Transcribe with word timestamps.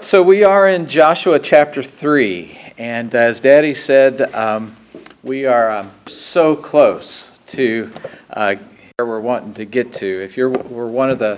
So 0.00 0.22
we 0.22 0.44
are 0.44 0.68
in 0.68 0.86
Joshua 0.86 1.40
chapter 1.40 1.82
3, 1.82 2.56
and 2.78 3.12
as 3.16 3.40
Daddy 3.40 3.74
said, 3.74 4.32
um, 4.32 4.76
we 5.24 5.44
are 5.44 5.72
um, 5.72 5.90
so 6.06 6.54
close 6.54 7.24
to 7.48 7.92
uh, 8.30 8.54
where 8.96 9.08
we're 9.08 9.18
wanting 9.18 9.54
to 9.54 9.64
get 9.64 9.92
to. 9.94 10.22
If 10.22 10.36
you're 10.36 10.50
we're 10.50 10.86
one 10.86 11.10
of 11.10 11.18
the 11.18 11.36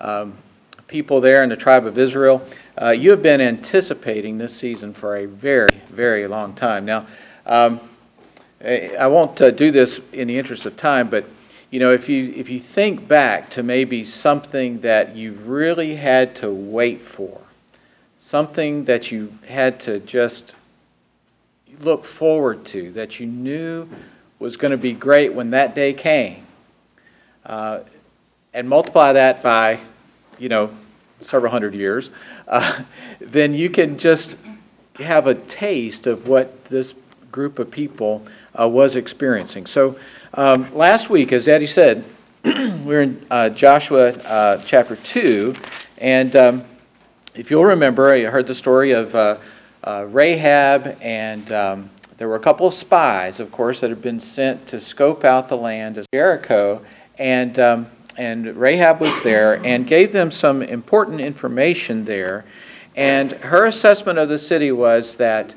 um, 0.00 0.38
people 0.86 1.20
there 1.20 1.42
in 1.42 1.50
the 1.50 1.56
tribe 1.56 1.84
of 1.84 1.98
Israel, 1.98 2.42
uh, 2.80 2.90
you 2.90 3.10
have 3.10 3.22
been 3.22 3.42
anticipating 3.42 4.38
this 4.38 4.56
season 4.56 4.94
for 4.94 5.18
a 5.18 5.26
very, 5.26 5.68
very 5.90 6.26
long 6.26 6.54
time. 6.54 6.86
Now, 6.86 7.06
um, 7.44 7.78
I 8.64 9.06
won't 9.06 9.38
uh, 9.42 9.50
do 9.50 9.70
this 9.70 10.00
in 10.14 10.28
the 10.28 10.38
interest 10.38 10.64
of 10.64 10.76
time, 10.76 11.10
but 11.10 11.26
you 11.70 11.78
know, 11.78 11.92
if 11.92 12.08
you 12.08 12.32
if 12.34 12.48
you 12.48 12.58
think 12.58 13.06
back 13.06 13.50
to 13.50 13.62
maybe 13.62 14.02
something 14.02 14.80
that 14.80 15.14
you've 15.14 15.46
really 15.46 15.94
had 15.94 16.34
to 16.36 16.50
wait 16.50 17.02
for 17.02 17.38
something 18.28 18.84
that 18.84 19.10
you 19.10 19.32
had 19.48 19.80
to 19.80 19.98
just 20.00 20.54
look 21.80 22.04
forward 22.04 22.62
to, 22.62 22.92
that 22.92 23.18
you 23.18 23.24
knew 23.24 23.88
was 24.38 24.54
going 24.54 24.70
to 24.70 24.76
be 24.76 24.92
great 24.92 25.32
when 25.32 25.48
that 25.50 25.74
day 25.74 25.94
came, 25.94 26.46
uh, 27.46 27.80
and 28.52 28.68
multiply 28.68 29.14
that 29.14 29.42
by, 29.42 29.80
you 30.38 30.50
know, 30.50 30.68
several 31.20 31.50
hundred 31.50 31.74
years, 31.74 32.10
uh, 32.48 32.82
then 33.20 33.54
you 33.54 33.70
can 33.70 33.96
just 33.96 34.36
have 34.96 35.26
a 35.26 35.34
taste 35.34 36.06
of 36.06 36.28
what 36.28 36.66
this 36.66 36.92
group 37.32 37.58
of 37.58 37.70
people 37.70 38.22
uh, 38.60 38.68
was 38.68 38.96
experiencing. 38.96 39.64
So 39.64 39.98
um, 40.34 40.70
last 40.74 41.08
week, 41.08 41.32
as 41.32 41.46
Daddy 41.46 41.66
said, 41.66 42.04
we 42.44 42.52
we're 42.84 43.02
in 43.02 43.26
uh, 43.30 43.48
Joshua 43.48 44.10
uh, 44.10 44.62
chapter 44.66 44.96
2, 44.96 45.54
and 45.96 46.36
um, 46.36 46.64
if 47.38 47.52
you'll 47.52 47.64
remember, 47.64 48.12
I 48.12 48.22
heard 48.24 48.48
the 48.48 48.54
story 48.54 48.90
of 48.90 49.14
uh, 49.14 49.38
uh, 49.84 50.06
Rahab, 50.10 50.98
and 51.00 51.52
um, 51.52 51.88
there 52.16 52.26
were 52.26 52.34
a 52.34 52.40
couple 52.40 52.66
of 52.66 52.74
spies, 52.74 53.38
of 53.38 53.52
course, 53.52 53.80
that 53.80 53.90
had 53.90 54.02
been 54.02 54.18
sent 54.18 54.66
to 54.66 54.80
scope 54.80 55.22
out 55.22 55.48
the 55.48 55.56
land 55.56 55.98
of 55.98 56.06
Jericho, 56.12 56.84
and 57.18 57.60
um, 57.60 57.86
and 58.16 58.56
Rahab 58.56 59.00
was 59.00 59.22
there 59.22 59.64
and 59.64 59.86
gave 59.86 60.12
them 60.12 60.32
some 60.32 60.62
important 60.62 61.20
information 61.20 62.04
there. 62.04 62.44
And 62.96 63.30
her 63.34 63.66
assessment 63.66 64.18
of 64.18 64.28
the 64.28 64.38
city 64.40 64.72
was 64.72 65.14
that 65.14 65.54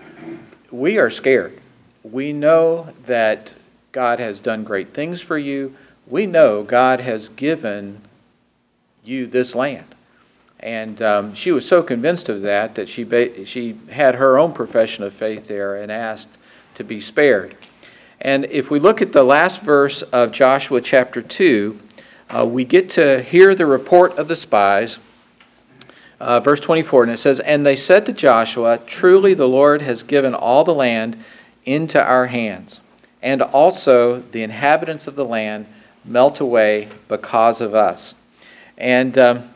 we 0.70 1.00
are 1.00 1.10
scared. 1.10 1.60
We 2.04 2.32
know 2.32 2.94
that 3.08 3.56
God 3.92 4.20
has 4.20 4.40
done 4.40 4.64
great 4.64 4.94
things 4.94 5.20
for 5.20 5.40
you. 5.40 5.76
We 6.06 6.28
know 6.28 6.62
God 6.62 7.00
has 7.00 7.30
given 7.30 8.00
you 9.04 9.26
this 9.26 9.56
land. 9.56 9.91
And 10.62 11.02
um, 11.02 11.34
she 11.34 11.52
was 11.52 11.68
so 11.68 11.82
convinced 11.82 12.30
of 12.30 12.42
that 12.42 12.76
that 12.76 12.88
she, 12.88 13.04
ba- 13.04 13.46
she 13.46 13.78
had 13.90 14.16
her 14.16 14.38
own 14.38 14.54
profession 14.54 15.04
of 15.04 15.14
faith 15.14 15.48
there 15.48 15.78
and 15.78 15.92
asked 15.92 16.28
to 16.76 16.84
be 16.84 17.02
spared. 17.02 17.56
And 18.22 18.46
if 18.46 18.70
we 18.70 18.80
look 18.80 19.02
at 19.02 19.12
the 19.12 19.24
last 19.24 19.62
verse 19.62 20.04
of 20.04 20.32
Joshua 20.32 20.80
chapter 20.82 21.22
2, 21.22 21.80
uh, 22.30 22.46
we 22.46 22.64
get 22.64 22.90
to 22.92 23.22
hear 23.24 23.56
the 23.56 23.66
report 23.66 24.18
of 24.18 24.28
the 24.28 24.36
spies. 24.36 24.98
Uh, 26.20 26.40
verse 26.40 26.60
24, 26.60 27.04
and 27.04 27.12
it 27.12 27.18
says, 27.18 27.40
And 27.40 27.66
they 27.66 27.76
said 27.76 28.06
to 28.06 28.14
Joshua, 28.14 28.80
Truly 28.86 29.34
the 29.34 29.48
Lord 29.48 29.82
has 29.82 30.04
given 30.04 30.36
all 30.36 30.64
the 30.64 30.74
land 30.74 31.18
into 31.66 32.02
our 32.02 32.28
hands, 32.28 32.80
and 33.24 33.42
also 33.42 34.22
the 34.32 34.44
inhabitants 34.44 35.08
of 35.08 35.16
the 35.16 35.26
land 35.26 35.66
melt 36.06 36.40
away 36.40 36.90
because 37.08 37.60
of 37.60 37.74
us. 37.74 38.14
And 38.78 39.18
um, 39.18 39.51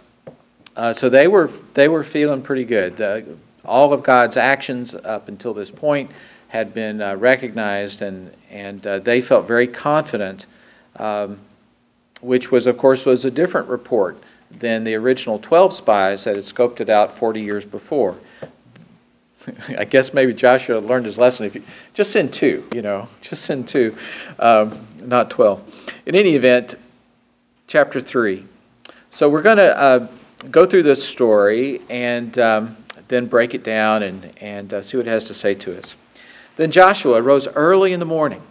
uh, 0.76 0.94
so 0.94 1.09
they 1.09 1.28
were 1.28 1.50
they 1.73 1.88
were 1.88 2.04
feeling 2.04 2.42
pretty 2.42 2.66
good. 2.66 3.00
Uh, 3.00 3.22
all 3.64 3.94
of 3.94 4.04
God's 4.04 4.38
actions 4.38 4.94
up 4.94 5.28
until 5.28 5.54
this 5.54 5.72
point 5.72 6.12
had 6.48 6.73
been 6.73 7.02
uh, 7.02 7.16
recognized, 7.16 8.02
and 8.02 8.31
and 8.50 8.86
uh, 8.86 9.00
they 9.00 9.22
felt 9.22 9.48
very 9.48 9.68
confident, 9.68 10.46
um, 10.97 11.40
which 12.22 12.52
was 12.52 12.66
of 12.66 12.78
course 12.78 13.06
was 13.06 13.25
a 13.25 13.31
different 13.31 13.68
report 13.68 14.18
than 14.59 14.84
the 14.84 14.94
original 14.94 15.40
12 15.40 15.74
spies 15.74 16.24
that 16.24 16.36
had 16.36 16.46
scoped 16.46 16.80
it 16.80 16.90
out 16.90 17.18
40 17.18 17.42
years 17.42 17.66
before. 17.66 18.16
I 19.78 19.86
guess 19.86 20.13
maybe 20.13 20.34
Joshua 20.34 20.80
learned 20.80 21.06
his 21.06 21.18
lesson. 21.18 21.46
If 21.46 21.56
you 21.56 21.63
just 21.94 22.12
send 22.12 22.34
two, 22.34 22.68
you 22.74 22.81
know, 22.81 23.07
just 23.22 23.44
send 23.44 23.68
two, 23.68 23.96
um, 24.40 24.88
not 25.02 25.30
12. 25.30 25.62
In 26.06 26.16
any 26.16 26.36
event, 26.36 26.75
chapter 27.68 28.02
three. 28.02 28.46
So 29.09 29.30
we're 29.30 29.42
going 29.42 29.57
to 29.57 29.78
uh, 29.78 30.07
go 30.51 30.66
through 30.66 30.83
this 30.83 31.03
story 31.03 31.81
and 31.89 32.38
um, 32.39 32.78
then 33.07 33.25
break 33.25 33.53
it 33.53 33.63
down 33.63 34.03
and, 34.03 34.31
and 34.41 34.73
uh, 34.73 34.81
see 34.81 34.97
what 34.97 35.07
it 35.07 35.09
has 35.09 35.25
to 35.25 35.33
say 35.33 35.53
to 35.56 35.78
us. 35.78 35.95
Then 36.56 36.72
Joshua 36.72 37.22
rose 37.22 37.47
early 37.47 37.94
in 37.94 38.00
the 38.00 38.06
morning. 38.06 38.41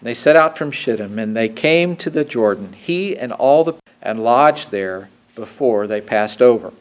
And 0.00 0.06
they 0.06 0.14
set 0.14 0.36
out 0.36 0.58
from 0.58 0.70
Shittim, 0.70 1.18
and 1.18 1.34
they 1.34 1.48
came 1.48 1.96
to 1.96 2.10
the 2.10 2.24
Jordan, 2.24 2.72
he 2.72 3.16
and 3.16 3.32
all 3.32 3.64
the 3.64 3.74
and 4.02 4.22
lodged 4.22 4.70
there 4.70 5.08
before 5.34 5.86
they 5.86 6.00
passed 6.00 6.42
over. 6.42 6.72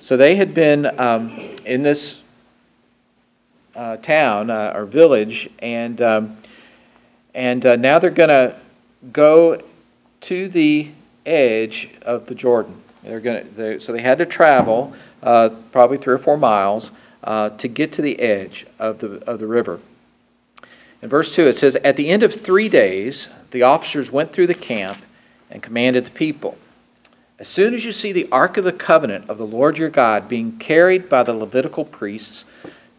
So 0.00 0.16
they 0.16 0.36
had 0.36 0.52
been 0.52 0.98
um, 1.00 1.56
in 1.64 1.82
this 1.82 2.22
uh, 3.74 3.96
town 3.98 4.50
uh, 4.50 4.72
or 4.74 4.84
village, 4.84 5.48
and 5.60 6.00
um, 6.02 6.36
and 7.34 7.64
uh, 7.64 7.76
now 7.76 7.98
they're 7.98 8.10
going 8.10 8.30
to 8.30 8.56
go 9.12 9.62
to 10.22 10.48
the 10.48 10.90
edge 11.24 11.90
of 12.02 12.26
the 12.26 12.34
Jordan. 12.34 12.82
They're 13.06 13.20
going 13.20 13.54
to, 13.54 13.78
so 13.78 13.92
they 13.92 14.02
had 14.02 14.18
to 14.18 14.26
travel 14.26 14.92
uh, 15.22 15.50
probably 15.70 15.96
three 15.96 16.14
or 16.14 16.18
four 16.18 16.36
miles 16.36 16.90
uh, 17.22 17.50
to 17.50 17.68
get 17.68 17.92
to 17.92 18.02
the 18.02 18.18
edge 18.18 18.66
of 18.80 18.98
the, 18.98 19.24
of 19.30 19.38
the 19.38 19.46
river. 19.46 19.78
In 21.02 21.08
verse 21.08 21.30
2, 21.30 21.46
it 21.46 21.56
says, 21.56 21.76
At 21.76 21.96
the 21.96 22.08
end 22.08 22.24
of 22.24 22.34
three 22.34 22.68
days, 22.68 23.28
the 23.52 23.62
officers 23.62 24.10
went 24.10 24.32
through 24.32 24.48
the 24.48 24.54
camp 24.54 24.98
and 25.50 25.62
commanded 25.62 26.04
the 26.04 26.10
people 26.10 26.58
As 27.38 27.46
soon 27.46 27.74
as 27.74 27.84
you 27.84 27.92
see 27.92 28.10
the 28.10 28.28
Ark 28.32 28.56
of 28.56 28.64
the 28.64 28.72
Covenant 28.72 29.30
of 29.30 29.38
the 29.38 29.46
Lord 29.46 29.78
your 29.78 29.88
God 29.88 30.28
being 30.28 30.58
carried 30.58 31.08
by 31.08 31.22
the 31.22 31.34
Levitical 31.34 31.84
priests, 31.84 32.44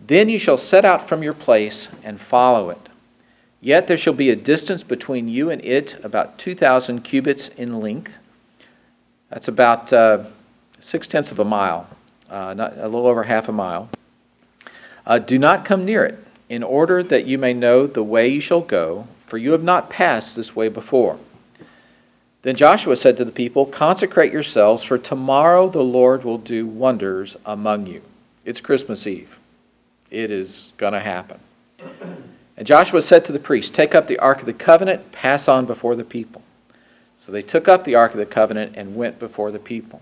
then 0.05 0.29
you 0.29 0.39
shall 0.39 0.57
set 0.57 0.85
out 0.85 1.05
from 1.05 1.21
your 1.21 1.33
place 1.33 1.89
and 2.03 2.21
follow 2.21 2.69
it. 2.69 2.89
Yet 3.59 3.87
there 3.87 3.97
shall 3.97 4.13
be 4.13 4.29
a 4.29 4.35
distance 4.37 4.83
between 4.83 5.27
you 5.27 5.49
and 5.49 5.61
it 5.65 5.97
about 6.05 6.37
2,000 6.37 7.01
cubits 7.01 7.49
in 7.57 7.81
length 7.81 8.17
that's 9.29 9.47
about 9.47 9.91
uh, 9.91 10.23
six 10.79 11.07
tenths 11.07 11.31
of 11.31 11.39
a 11.39 11.45
mile, 11.45 11.87
uh, 12.29 12.53
not, 12.53 12.77
a 12.77 12.85
little 12.87 13.07
over 13.07 13.23
half 13.23 13.49
a 13.49 13.51
mile. 13.51 13.89
Uh, 15.05 15.19
do 15.19 15.37
not 15.37 15.65
come 15.65 15.85
near 15.85 16.03
it, 16.05 16.17
in 16.49 16.63
order 16.63 17.03
that 17.03 17.25
you 17.25 17.37
may 17.37 17.53
know 17.53 17.87
the 17.87 18.03
way 18.03 18.27
you 18.27 18.41
shall 18.41 18.61
go, 18.61 19.07
for 19.25 19.37
you 19.37 19.51
have 19.51 19.63
not 19.63 19.89
passed 19.89 20.35
this 20.35 20.55
way 20.55 20.69
before. 20.69 21.17
Then 22.43 22.55
Joshua 22.55 22.95
said 22.95 23.17
to 23.17 23.25
the 23.25 23.31
people, 23.31 23.65
Consecrate 23.65 24.31
yourselves, 24.31 24.83
for 24.83 24.97
tomorrow 24.97 25.69
the 25.69 25.83
Lord 25.83 26.23
will 26.23 26.37
do 26.37 26.65
wonders 26.65 27.35
among 27.45 27.87
you. 27.87 28.01
It's 28.45 28.61
Christmas 28.61 29.05
Eve. 29.05 29.37
It 30.09 30.31
is 30.31 30.71
going 30.77 30.93
to 30.93 30.99
happen. 31.01 31.39
And 32.55 32.65
Joshua 32.65 33.01
said 33.01 33.25
to 33.25 33.33
the 33.33 33.39
priests, 33.39 33.69
Take 33.69 33.93
up 33.93 34.07
the 34.07 34.19
Ark 34.19 34.39
of 34.39 34.45
the 34.45 34.53
Covenant, 34.53 35.11
pass 35.11 35.49
on 35.49 35.65
before 35.65 35.95
the 35.95 36.05
people. 36.05 36.41
So 37.27 37.33
they 37.33 37.41
took 37.41 37.67
up 37.67 37.83
the 37.83 37.95
Ark 37.95 38.13
of 38.13 38.19
the 38.19 38.25
Covenant 38.25 38.77
and 38.77 38.95
went 38.95 39.19
before 39.19 39.51
the 39.51 39.59
people. 39.59 40.01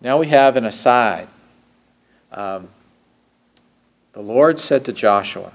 Now 0.00 0.18
we 0.18 0.26
have 0.26 0.56
an 0.56 0.64
aside. 0.64 1.28
Um, 2.32 2.70
the 4.14 4.20
Lord 4.20 4.58
said 4.58 4.84
to 4.86 4.92
Joshua, 4.92 5.52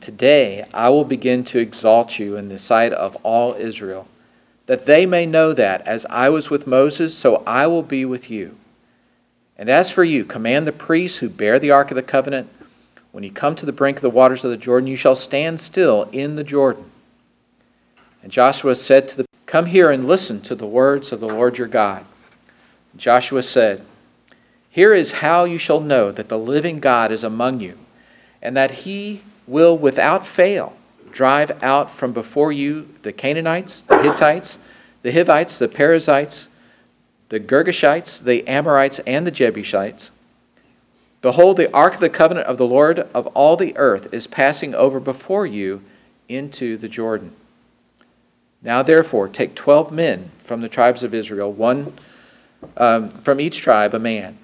Today 0.00 0.66
I 0.72 0.88
will 0.90 1.04
begin 1.04 1.42
to 1.46 1.58
exalt 1.58 2.20
you 2.20 2.36
in 2.36 2.48
the 2.48 2.60
sight 2.60 2.92
of 2.92 3.16
all 3.24 3.54
Israel, 3.54 4.06
that 4.66 4.86
they 4.86 5.04
may 5.04 5.26
know 5.26 5.52
that, 5.52 5.84
as 5.88 6.06
I 6.08 6.28
was 6.28 6.48
with 6.48 6.68
Moses, 6.68 7.12
so 7.12 7.42
I 7.44 7.66
will 7.66 7.82
be 7.82 8.04
with 8.04 8.30
you. 8.30 8.56
And 9.58 9.68
as 9.68 9.90
for 9.90 10.04
you, 10.04 10.24
command 10.24 10.64
the 10.64 10.72
priests 10.72 11.18
who 11.18 11.28
bear 11.28 11.58
the 11.58 11.72
Ark 11.72 11.90
of 11.90 11.96
the 11.96 12.04
Covenant 12.04 12.48
when 13.14 13.22
you 13.22 13.30
come 13.30 13.54
to 13.54 13.64
the 13.64 13.70
brink 13.70 13.98
of 13.98 14.02
the 14.02 14.10
waters 14.10 14.42
of 14.42 14.50
the 14.50 14.56
Jordan, 14.56 14.88
you 14.88 14.96
shall 14.96 15.14
stand 15.14 15.60
still 15.60 16.08
in 16.10 16.34
the 16.34 16.42
Jordan. 16.42 16.90
And 18.24 18.32
Joshua 18.32 18.74
said 18.74 19.06
to 19.06 19.18
the 19.18 19.26
Come 19.46 19.66
here 19.66 19.92
and 19.92 20.08
listen 20.08 20.40
to 20.40 20.56
the 20.56 20.66
words 20.66 21.12
of 21.12 21.20
the 21.20 21.28
Lord 21.28 21.56
your 21.56 21.68
God. 21.68 22.04
Joshua 22.96 23.44
said, 23.44 23.84
Here 24.68 24.92
is 24.92 25.12
how 25.12 25.44
you 25.44 25.58
shall 25.58 25.78
know 25.78 26.10
that 26.10 26.28
the 26.28 26.36
living 26.36 26.80
God 26.80 27.12
is 27.12 27.22
among 27.22 27.60
you, 27.60 27.78
and 28.42 28.56
that 28.56 28.72
he 28.72 29.22
will 29.46 29.78
without 29.78 30.26
fail 30.26 30.72
drive 31.12 31.62
out 31.62 31.92
from 31.92 32.12
before 32.12 32.50
you 32.50 32.88
the 33.02 33.12
Canaanites, 33.12 33.82
the 33.82 34.02
Hittites, 34.02 34.58
the 35.02 35.12
Hivites, 35.12 35.60
the 35.60 35.68
Perizzites, 35.68 36.48
the 37.28 37.38
Girgashites, 37.38 38.24
the 38.24 38.44
Amorites, 38.48 38.98
and 39.06 39.24
the 39.24 39.30
Jebusites 39.30 40.10
Behold, 41.24 41.56
the 41.56 41.72
ark 41.72 41.94
of 41.94 42.00
the 42.00 42.10
covenant 42.10 42.48
of 42.48 42.58
the 42.58 42.66
Lord 42.66 42.98
of 42.98 43.28
all 43.28 43.56
the 43.56 43.74
earth 43.78 44.12
is 44.12 44.26
passing 44.26 44.74
over 44.74 45.00
before 45.00 45.46
you 45.46 45.80
into 46.28 46.76
the 46.76 46.86
Jordan. 46.86 47.32
Now, 48.60 48.82
therefore, 48.82 49.28
take 49.28 49.54
twelve 49.54 49.90
men 49.90 50.30
from 50.44 50.60
the 50.60 50.68
tribes 50.68 51.02
of 51.02 51.14
Israel, 51.14 51.50
one 51.50 51.94
um, 52.76 53.08
from 53.08 53.40
each 53.40 53.62
tribe 53.62 53.94
a 53.94 53.98
man. 53.98 54.36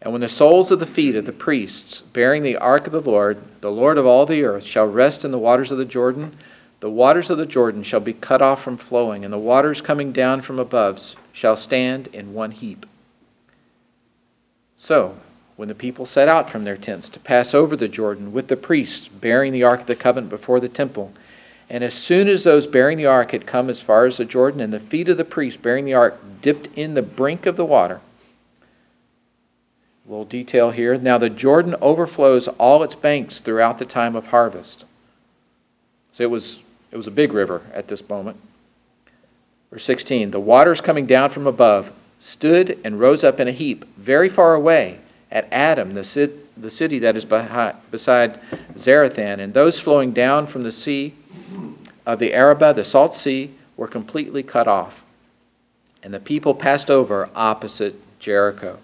And 0.00 0.12
when 0.12 0.22
the 0.22 0.28
soles 0.30 0.70
of 0.70 0.78
the 0.78 0.86
feet 0.86 1.14
of 1.14 1.26
the 1.26 1.32
priests 1.32 2.00
bearing 2.00 2.42
the 2.42 2.56
ark 2.56 2.86
of 2.86 2.94
the 2.94 3.02
Lord, 3.02 3.36
the 3.60 3.70
Lord 3.70 3.98
of 3.98 4.06
all 4.06 4.24
the 4.24 4.44
earth, 4.44 4.64
shall 4.64 4.86
rest 4.86 5.26
in 5.26 5.30
the 5.30 5.38
waters 5.38 5.70
of 5.70 5.76
the 5.76 5.84
Jordan, 5.84 6.34
the 6.80 6.88
waters 6.88 7.28
of 7.28 7.36
the 7.36 7.44
Jordan 7.44 7.82
shall 7.82 8.00
be 8.00 8.14
cut 8.14 8.40
off 8.40 8.62
from 8.64 8.78
flowing, 8.78 9.26
and 9.26 9.32
the 9.34 9.36
waters 9.36 9.82
coming 9.82 10.10
down 10.10 10.40
from 10.40 10.58
above 10.58 11.16
shall 11.34 11.54
stand 11.54 12.06
in 12.14 12.32
one 12.32 12.50
heap. 12.50 12.86
So, 14.76 15.18
when 15.56 15.68
the 15.68 15.74
people 15.74 16.06
set 16.06 16.28
out 16.28 16.50
from 16.50 16.64
their 16.64 16.76
tents 16.76 17.08
to 17.08 17.20
pass 17.20 17.54
over 17.54 17.76
the 17.76 17.88
Jordan 17.88 18.32
with 18.32 18.48
the 18.48 18.56
priests 18.56 19.08
bearing 19.08 19.52
the 19.52 19.62
ark 19.62 19.82
of 19.82 19.86
the 19.86 19.94
covenant 19.94 20.30
before 20.30 20.60
the 20.60 20.68
temple, 20.68 21.12
and 21.70 21.84
as 21.84 21.94
soon 21.94 22.28
as 22.28 22.42
those 22.42 22.66
bearing 22.66 22.98
the 22.98 23.06
ark 23.06 23.30
had 23.30 23.46
come 23.46 23.70
as 23.70 23.80
far 23.80 24.04
as 24.06 24.16
the 24.16 24.24
Jordan, 24.24 24.60
and 24.60 24.72
the 24.72 24.80
feet 24.80 25.08
of 25.08 25.16
the 25.16 25.24
priests 25.24 25.60
bearing 25.60 25.84
the 25.84 25.94
ark 25.94 26.18
dipped 26.42 26.68
in 26.76 26.94
the 26.94 27.02
brink 27.02 27.46
of 27.46 27.56
the 27.56 27.64
water, 27.64 28.00
a 30.06 30.10
little 30.10 30.24
detail 30.24 30.70
here. 30.70 30.98
Now 30.98 31.18
the 31.18 31.30
Jordan 31.30 31.76
overflows 31.80 32.48
all 32.48 32.82
its 32.82 32.94
banks 32.94 33.38
throughout 33.38 33.78
the 33.78 33.86
time 33.86 34.16
of 34.16 34.26
harvest. 34.26 34.84
So 36.12 36.24
it 36.24 36.30
was, 36.30 36.58
it 36.90 36.96
was 36.96 37.06
a 37.06 37.12
big 37.12 37.32
river 37.32 37.62
at 37.72 37.88
this 37.88 38.06
moment. 38.08 38.36
Verse 39.70 39.84
16 39.84 40.30
The 40.30 40.40
waters 40.40 40.80
coming 40.80 41.06
down 41.06 41.30
from 41.30 41.46
above 41.46 41.90
stood 42.18 42.78
and 42.84 43.00
rose 43.00 43.24
up 43.24 43.40
in 43.40 43.48
a 43.48 43.52
heap 43.52 43.84
very 43.96 44.28
far 44.28 44.54
away 44.54 44.98
at 45.34 45.48
Adam, 45.50 45.92
the, 45.92 46.04
sit, 46.04 46.62
the 46.62 46.70
city 46.70 47.00
that 47.00 47.16
is 47.16 47.24
behind, 47.24 47.76
beside 47.90 48.40
Zarethan, 48.78 49.40
and 49.40 49.52
those 49.52 49.78
flowing 49.78 50.12
down 50.12 50.46
from 50.46 50.62
the 50.62 50.72
sea 50.72 51.12
of 52.06 52.20
the 52.20 52.32
Arabah, 52.32 52.72
the 52.72 52.84
salt 52.84 53.14
sea, 53.14 53.52
were 53.76 53.88
completely 53.88 54.44
cut 54.44 54.68
off. 54.68 55.02
And 56.04 56.14
the 56.14 56.20
people 56.20 56.54
passed 56.54 56.88
over 56.88 57.28
opposite 57.34 57.96
Jericho. 58.20 58.78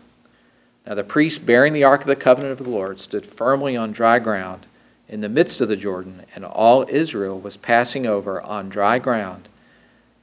Now 0.86 0.94
the 0.94 1.04
priest 1.04 1.46
bearing 1.46 1.72
the 1.72 1.84
ark 1.84 2.00
of 2.00 2.08
the 2.08 2.16
covenant 2.16 2.58
of 2.58 2.66
the 2.66 2.70
Lord 2.70 2.98
stood 2.98 3.24
firmly 3.24 3.76
on 3.76 3.92
dry 3.92 4.18
ground 4.18 4.66
in 5.08 5.20
the 5.20 5.28
midst 5.28 5.60
of 5.60 5.68
the 5.68 5.76
Jordan, 5.76 6.22
and 6.34 6.44
all 6.44 6.84
Israel 6.88 7.38
was 7.38 7.56
passing 7.56 8.06
over 8.06 8.42
on 8.42 8.68
dry 8.68 8.98
ground 8.98 9.48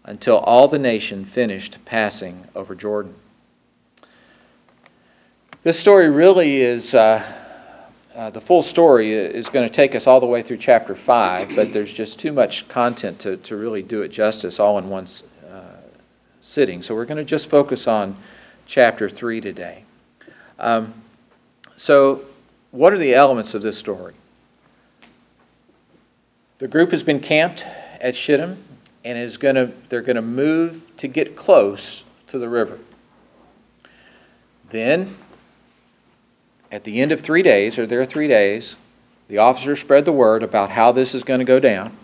until 0.03 0.37
all 0.37 0.67
the 0.67 0.79
nation 0.79 1.23
finished 1.23 1.77
passing 1.85 2.43
over 2.55 2.75
Jordan. 2.75 3.13
This 5.67 5.77
story 5.77 6.09
really 6.09 6.61
is, 6.61 6.93
uh, 6.93 7.21
uh, 8.15 8.29
the 8.29 8.39
full 8.39 8.63
story 8.63 9.13
is 9.13 9.49
going 9.49 9.67
to 9.67 9.75
take 9.75 9.95
us 9.95 10.07
all 10.07 10.21
the 10.21 10.25
way 10.25 10.41
through 10.41 10.59
chapter 10.59 10.95
5, 10.95 11.57
but 11.57 11.73
there's 11.73 11.91
just 11.91 12.17
too 12.17 12.31
much 12.31 12.65
content 12.69 13.19
to, 13.19 13.35
to 13.35 13.57
really 13.57 13.81
do 13.81 14.01
it 14.01 14.07
justice 14.07 14.61
all 14.61 14.77
in 14.77 14.87
one 14.87 15.09
uh, 15.51 15.59
sitting. 16.39 16.81
So 16.81 16.95
we're 16.95 17.03
going 17.03 17.17
to 17.17 17.25
just 17.25 17.49
focus 17.49 17.85
on 17.85 18.15
chapter 18.65 19.09
3 19.09 19.41
today. 19.41 19.83
Um, 20.57 20.93
so, 21.75 22.21
what 22.71 22.93
are 22.93 22.97
the 22.97 23.13
elements 23.13 23.53
of 23.53 23.61
this 23.61 23.77
story? 23.77 24.13
The 26.59 26.69
group 26.69 26.91
has 26.91 27.03
been 27.03 27.19
camped 27.19 27.65
at 27.99 28.15
Shittim 28.15 28.63
and 29.03 29.17
is 29.17 29.35
going 29.35 29.55
to 29.55 29.73
they're 29.89 30.01
going 30.01 30.15
to 30.15 30.21
move 30.21 30.95
to 30.95 31.09
get 31.09 31.35
close 31.35 32.05
to 32.27 32.39
the 32.39 32.47
river. 32.47 32.79
Then 34.69 35.17
at 36.71 36.83
the 36.83 37.01
end 37.01 37.11
of 37.11 37.21
3 37.21 37.41
days 37.41 37.77
or 37.77 37.85
there 37.85 38.01
are 38.01 38.05
3 38.05 38.27
days, 38.27 38.75
the 39.27 39.37
officers 39.37 39.79
spread 39.79 40.05
the 40.05 40.11
word 40.11 40.43
about 40.43 40.69
how 40.69 40.91
this 40.91 41.13
is 41.13 41.23
going 41.23 41.39
to 41.39 41.45
go 41.45 41.59
down. 41.59 41.95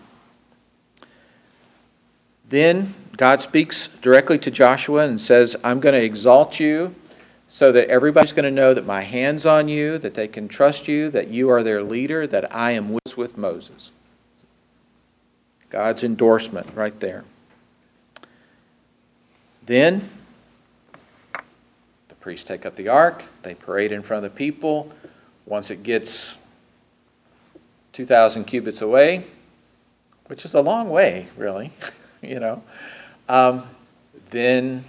Then 2.49 2.93
God 3.17 3.41
speaks 3.41 3.89
directly 4.01 4.37
to 4.39 4.51
Joshua 4.51 5.07
and 5.07 5.21
says, 5.21 5.55
"I'm 5.63 5.79
going 5.79 5.95
to 5.95 6.03
exalt 6.03 6.59
you 6.59 6.93
so 7.47 7.71
that 7.71 7.87
everybody's 7.89 8.33
going 8.33 8.45
to 8.45 8.51
know 8.51 8.73
that 8.73 8.85
my 8.85 9.01
hand's 9.01 9.45
on 9.45 9.67
you, 9.67 9.97
that 9.99 10.13
they 10.13 10.27
can 10.27 10.47
trust 10.47 10.87
you, 10.87 11.09
that 11.11 11.27
you 11.27 11.49
are 11.49 11.63
their 11.63 11.83
leader, 11.83 12.25
that 12.27 12.53
I 12.55 12.71
am 12.71 12.97
with 13.15 13.37
Moses. 13.37 13.91
God's 15.69 16.03
endorsement 16.03 16.67
right 16.75 16.99
there. 16.99 17.23
Then 19.65 20.01
the 20.01 20.22
priests 22.23 22.45
take 22.45 22.65
up 22.65 22.73
the 22.77 22.87
ark, 22.87 23.21
they 23.41 23.53
parade 23.53 23.91
in 23.91 24.01
front 24.01 24.25
of 24.25 24.31
the 24.31 24.37
people. 24.37 24.89
Once 25.45 25.69
it 25.69 25.83
gets 25.83 26.33
2,000 27.91 28.45
cubits 28.45 28.81
away, 28.81 29.25
which 30.27 30.45
is 30.45 30.53
a 30.53 30.61
long 30.61 30.89
way, 30.89 31.27
really, 31.35 31.69
you 32.21 32.39
know, 32.39 32.63
um, 33.27 33.67
then 34.29 34.85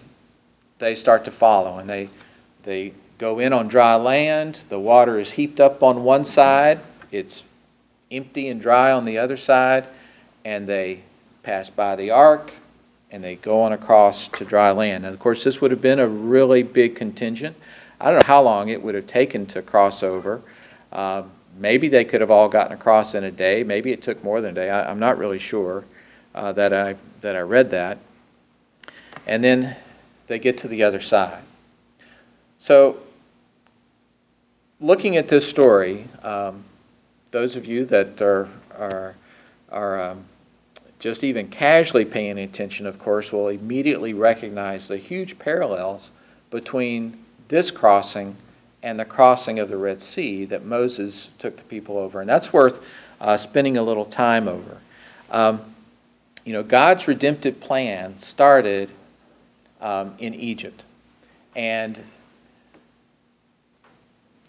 they 0.79 0.95
start 0.95 1.25
to 1.25 1.33
follow 1.33 1.79
and 1.79 1.91
they 1.91 2.09
they 2.63 2.95
go 3.19 3.41
in 3.41 3.53
on 3.53 3.67
dry 3.67 3.97
land. 3.97 4.61
The 4.69 4.79
water 4.79 5.19
is 5.19 5.29
heaped 5.29 5.59
up 5.59 5.83
on 5.83 6.05
one 6.05 6.25
side, 6.25 6.79
it's 7.11 7.43
empty 8.13 8.49
and 8.49 8.61
dry 8.61 8.93
on 8.93 9.05
the 9.05 9.19
other 9.19 9.37
side, 9.37 9.89
and 10.45 10.69
they 10.69 11.03
pass 11.43 11.69
by 11.69 11.97
the 11.97 12.13
ark 12.13 12.53
and 13.11 13.23
they 13.23 13.37
go 13.37 13.63
on 13.63 13.73
across 13.73 14.29
to 14.29 14.45
dry 14.45 14.71
land. 14.73 15.05
And 15.05 15.15
of 15.15 15.21
course, 15.21 15.45
this 15.45 15.61
would 15.61 15.71
have 15.71 15.81
been 15.81 16.01
a 16.01 16.09
really 16.09 16.63
big 16.63 16.97
contingent. 16.97 17.57
I 18.01 18.11
don't 18.11 18.21
know 18.21 18.27
how 18.27 18.43
long 18.43 18.69
it 18.69 18.83
would 18.83 18.95
have 18.95 19.07
taken 19.07 19.47
to 19.47 19.63
cross 19.63 20.03
over. 20.03 20.43
Uh, 20.93 21.23
maybe 21.59 21.89
they 21.89 22.05
could 22.05 22.21
have 22.21 22.31
all 22.31 22.49
gotten 22.49 22.73
across 22.73 23.15
in 23.15 23.25
a 23.25 23.31
day. 23.31 23.63
Maybe 23.63 23.93
it 23.93 24.03
took 24.03 24.23
more 24.25 24.41
than 24.41 24.51
a 24.51 24.55
day. 24.55 24.71
I, 24.71 24.91
am 24.91 24.99
not 24.99 25.19
really 25.19 25.39
sure 25.39 25.85
uh, 26.35 26.53
that 26.53 26.73
I 26.73 26.97
that 27.21 27.37
I 27.37 27.41
read 27.41 27.71
that. 27.71 27.99
And 29.27 29.43
then 29.43 29.77
they 30.27 30.39
get 30.39 30.59
to 30.59 30.69
the 30.69 30.83
other 30.83 31.01
side. 31.01 31.43
So, 32.59 32.99
looking 34.81 35.17
at 35.17 35.29
this 35.29 35.49
story, 35.49 36.09
um, 36.23 36.65
those 37.31 37.57
of 37.57 37.67
you 37.67 37.85
that 37.87 38.21
are 38.21 38.49
are 38.77 39.15
are 39.71 40.01
um, 40.01 40.25
just 41.05 41.23
even 41.23 41.47
casually 41.49 42.07
paying 42.07 42.39
attention, 42.39 42.87
of 42.87 42.99
course, 42.99 43.31
will 43.31 43.49
immediately 43.49 44.15
recognize 44.15 44.89
the 44.89 44.97
huge 44.97 45.39
parallels 45.39 46.11
between 46.49 47.23
this 47.49 47.71
crossing 47.71 48.35
and 48.83 48.99
the 48.99 49.05
crossing 49.05 49.59
of 49.59 49.69
the 49.69 49.77
Red 49.77 50.01
Sea 50.01 50.47
that 50.47 50.65
Moses 50.65 51.29
took 51.39 51.59
the 51.59 51.63
people 51.65 51.99
over, 51.99 52.23
and 52.23 52.31
that's 52.31 52.55
worth 52.55 52.81
uh, 53.21 53.37
spending 53.37 53.77
a 53.77 53.83
little 53.83 54.07
time 54.07 54.49
over. 54.49 54.79
Um, 55.31 55.61
you 56.47 56.55
know, 56.55 56.63
God's 56.63 57.07
redemptive 57.07 57.61
plan 57.61 58.17
started 58.17 58.91
um, 59.83 60.15
in 60.21 60.33
Egypt, 60.33 60.85
and 61.55 62.03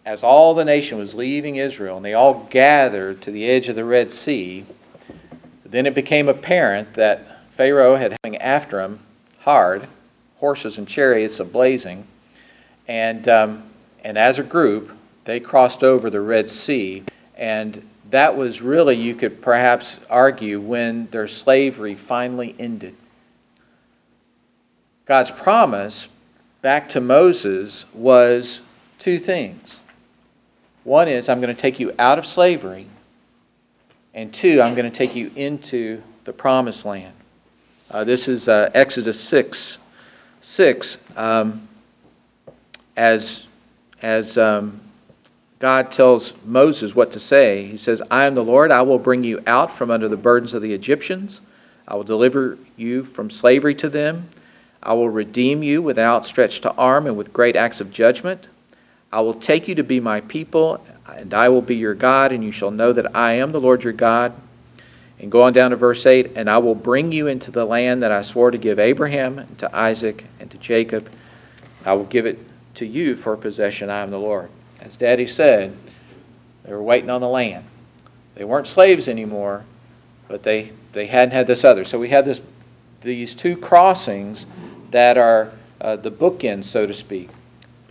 as 0.05 0.23
all 0.23 0.53
the 0.53 0.63
nation 0.63 0.97
was 0.97 1.13
leaving 1.13 1.57
Israel 1.57 1.97
and 1.97 2.05
they 2.05 2.13
all 2.13 2.47
gathered 2.49 3.21
to 3.23 3.31
the 3.31 3.45
edge 3.45 3.67
of 3.67 3.75
the 3.75 3.83
Red 3.83 4.09
Sea, 4.09 4.65
then 5.75 5.85
it 5.85 5.93
became 5.93 6.29
apparent 6.29 6.93
that 6.93 7.51
Pharaoh 7.51 7.95
had 7.95 8.15
coming 8.23 8.39
after 8.39 8.79
him 8.79 8.99
hard, 9.39 9.87
horses 10.37 10.77
and 10.77 10.87
chariots 10.87 11.39
ablazing, 11.39 12.03
and 12.87 13.27
um, 13.27 13.63
and 14.03 14.17
as 14.17 14.39
a 14.39 14.43
group 14.43 14.91
they 15.25 15.39
crossed 15.39 15.83
over 15.83 16.09
the 16.09 16.21
Red 16.21 16.49
Sea, 16.49 17.03
and 17.35 17.85
that 18.09 18.35
was 18.35 18.61
really 18.61 18.95
you 18.95 19.15
could 19.15 19.41
perhaps 19.41 19.99
argue 20.09 20.61
when 20.61 21.07
their 21.11 21.27
slavery 21.27 21.95
finally 21.95 22.55
ended. 22.59 22.95
God's 25.05 25.31
promise 25.31 26.07
back 26.61 26.87
to 26.89 27.01
Moses 27.01 27.85
was 27.93 28.61
two 28.97 29.19
things. 29.19 29.77
One 30.83 31.07
is, 31.07 31.29
I'm 31.29 31.41
going 31.41 31.53
to 31.55 31.61
take 31.61 31.79
you 31.79 31.93
out 31.99 32.17
of 32.17 32.25
slavery. 32.25 32.87
And 34.15 34.33
two, 34.33 34.61
I'm 34.61 34.75
going 34.75 34.89
to 34.89 34.97
take 34.97 35.13
you 35.13 35.29
into 35.35 36.01
the 36.23 36.31
promised 36.31 36.85
land. 36.85 37.13
Uh, 37.91 38.05
this 38.05 38.29
is 38.29 38.47
uh, 38.47 38.71
Exodus 38.73 39.19
6. 39.19 39.77
6 40.39 40.97
um, 41.17 41.67
as, 42.95 43.45
as 44.01 44.37
um, 44.37 44.79
God 45.59 45.91
tells 45.91 46.31
Moses 46.45 46.95
what 46.95 47.11
to 47.11 47.19
say, 47.19 47.65
he 47.65 47.75
says, 47.75 48.01
I 48.09 48.23
am 48.23 48.35
the 48.35 48.43
Lord. 48.43 48.71
I 48.71 48.83
will 48.83 48.99
bring 48.99 49.21
you 49.21 49.43
out 49.47 49.75
from 49.75 49.91
under 49.91 50.07
the 50.07 50.15
burdens 50.15 50.53
of 50.53 50.61
the 50.61 50.71
Egyptians. 50.71 51.41
I 51.85 51.95
will 51.95 52.03
deliver 52.05 52.57
you 52.77 53.03
from 53.03 53.29
slavery 53.29 53.75
to 53.75 53.89
them. 53.89 54.29
I 54.81 54.93
will 54.93 55.09
redeem 55.09 55.61
you 55.61 55.81
with 55.81 55.99
outstretched 55.99 56.65
arm 56.77 57.07
and 57.07 57.17
with 57.17 57.33
great 57.33 57.57
acts 57.57 57.81
of 57.81 57.91
judgment. 57.91 58.47
I 59.11 59.19
will 59.19 59.33
take 59.33 59.67
you 59.67 59.75
to 59.75 59.83
be 59.83 59.99
my 59.99 60.21
people, 60.21 60.81
and 61.07 61.33
I 61.33 61.49
will 61.49 61.61
be 61.61 61.75
your 61.75 61.93
God, 61.93 62.31
and 62.31 62.43
you 62.43 62.51
shall 62.51 62.71
know 62.71 62.91
that 62.93 63.15
I 63.15 63.33
am 63.33 63.51
the 63.51 63.61
Lord 63.61 63.83
your 63.83 63.93
God. 63.93 64.33
And 65.19 65.31
go 65.31 65.43
on 65.43 65.53
down 65.53 65.71
to 65.71 65.77
verse 65.77 66.05
8 66.05 66.33
And 66.35 66.49
I 66.49 66.57
will 66.57 66.75
bring 66.75 67.11
you 67.11 67.27
into 67.27 67.51
the 67.51 67.65
land 67.65 68.03
that 68.03 68.11
I 68.11 68.21
swore 68.21 68.51
to 68.51 68.57
give 68.57 68.79
Abraham, 68.79 69.39
and 69.39 69.57
to 69.59 69.75
Isaac, 69.75 70.25
and 70.39 70.49
to 70.51 70.57
Jacob. 70.57 71.09
I 71.85 71.93
will 71.93 72.05
give 72.05 72.25
it 72.25 72.39
to 72.75 72.85
you 72.85 73.15
for 73.15 73.37
possession. 73.37 73.89
I 73.89 74.01
am 74.01 74.11
the 74.11 74.19
Lord. 74.19 74.49
As 74.81 74.97
Daddy 74.97 75.27
said, 75.27 75.75
they 76.63 76.71
were 76.71 76.83
waiting 76.83 77.09
on 77.09 77.21
the 77.21 77.27
land. 77.27 77.65
They 78.33 78.43
weren't 78.43 78.67
slaves 78.67 79.07
anymore, 79.07 79.63
but 80.27 80.43
they, 80.43 80.71
they 80.93 81.05
hadn't 81.05 81.31
had 81.31 81.47
this 81.47 81.63
other. 81.63 81.85
So 81.85 81.97
we 81.97 82.09
have 82.09 82.25
this, 82.25 82.41
these 83.01 83.33
two 83.33 83.55
crossings 83.55 84.45
that 84.91 85.17
are 85.17 85.51
uh, 85.79 85.95
the 85.95 86.11
bookend, 86.11 86.65
so 86.65 86.85
to 86.85 86.93
speak. 86.93 87.29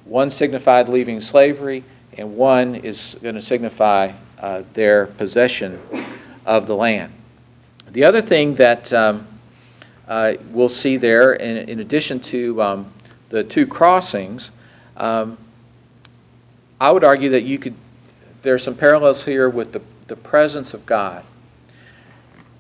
One 0.04 0.30
signified 0.30 0.88
leaving 0.88 1.21
slavery, 1.21 1.83
and 2.16 2.37
one 2.37 2.75
is 2.76 3.16
going 3.23 3.35
to 3.35 3.40
signify 3.40 4.12
uh, 4.40 4.62
their 4.73 5.06
possession 5.06 5.80
of 6.47 6.66
the 6.66 6.76
land. 6.76 7.12
The 7.92 8.04
other 8.04 8.23
thing 8.23 8.54
that 8.56 8.92
um, 8.92 9.26
uh, 10.09 10.35
we'll 10.50 10.68
see 10.68 10.97
there, 10.97 11.35
in, 11.35 11.68
in 11.68 11.80
addition 11.80 12.21
to 12.21 12.61
um, 12.61 12.92
the 13.30 13.44
two 13.44 13.66
crossings, 13.66 14.50
um, 14.97 15.38
I 16.80 16.90
would 16.90 17.04
argue 17.04 17.30
that 17.30 17.42
you 17.42 17.59
could. 17.59 17.75
There 18.42 18.54
are 18.54 18.59
some 18.59 18.76
parallels 18.76 19.25
here 19.25 19.49
with 19.49 19.73
the, 19.73 19.80
the 20.06 20.16
presence 20.16 20.75
of 20.75 20.85
God. 20.85 21.25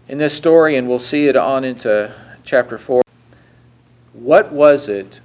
In 0.08 0.18
this 0.18 0.34
story, 0.34 0.76
and 0.76 0.88
we'll 0.88 0.98
see 0.98 1.28
it 1.28 1.36
on 1.36 1.64
into 1.64 2.14
chapter 2.44 2.78
4, 2.78 3.02
what 4.14 4.52
was 4.52 4.88
it 4.88 5.20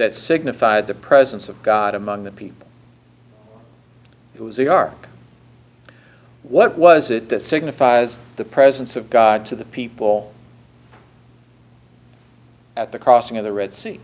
that 0.00 0.14
signified 0.14 0.86
the 0.86 0.94
presence 0.94 1.50
of 1.50 1.62
God 1.62 1.94
among 1.94 2.24
the 2.24 2.30
people? 2.30 2.66
It 4.34 4.40
was 4.40 4.56
the 4.56 4.66
ark. 4.66 4.96
What 6.42 6.78
was 6.78 7.10
it 7.10 7.28
that 7.28 7.42
signifies 7.42 8.16
the 8.36 8.44
presence 8.46 8.96
of 8.96 9.10
God 9.10 9.44
to 9.44 9.56
the 9.56 9.66
people 9.66 10.32
at 12.78 12.92
the 12.92 12.98
crossing 12.98 13.36
of 13.36 13.44
the 13.44 13.52
Red 13.52 13.74
Sea? 13.74 14.00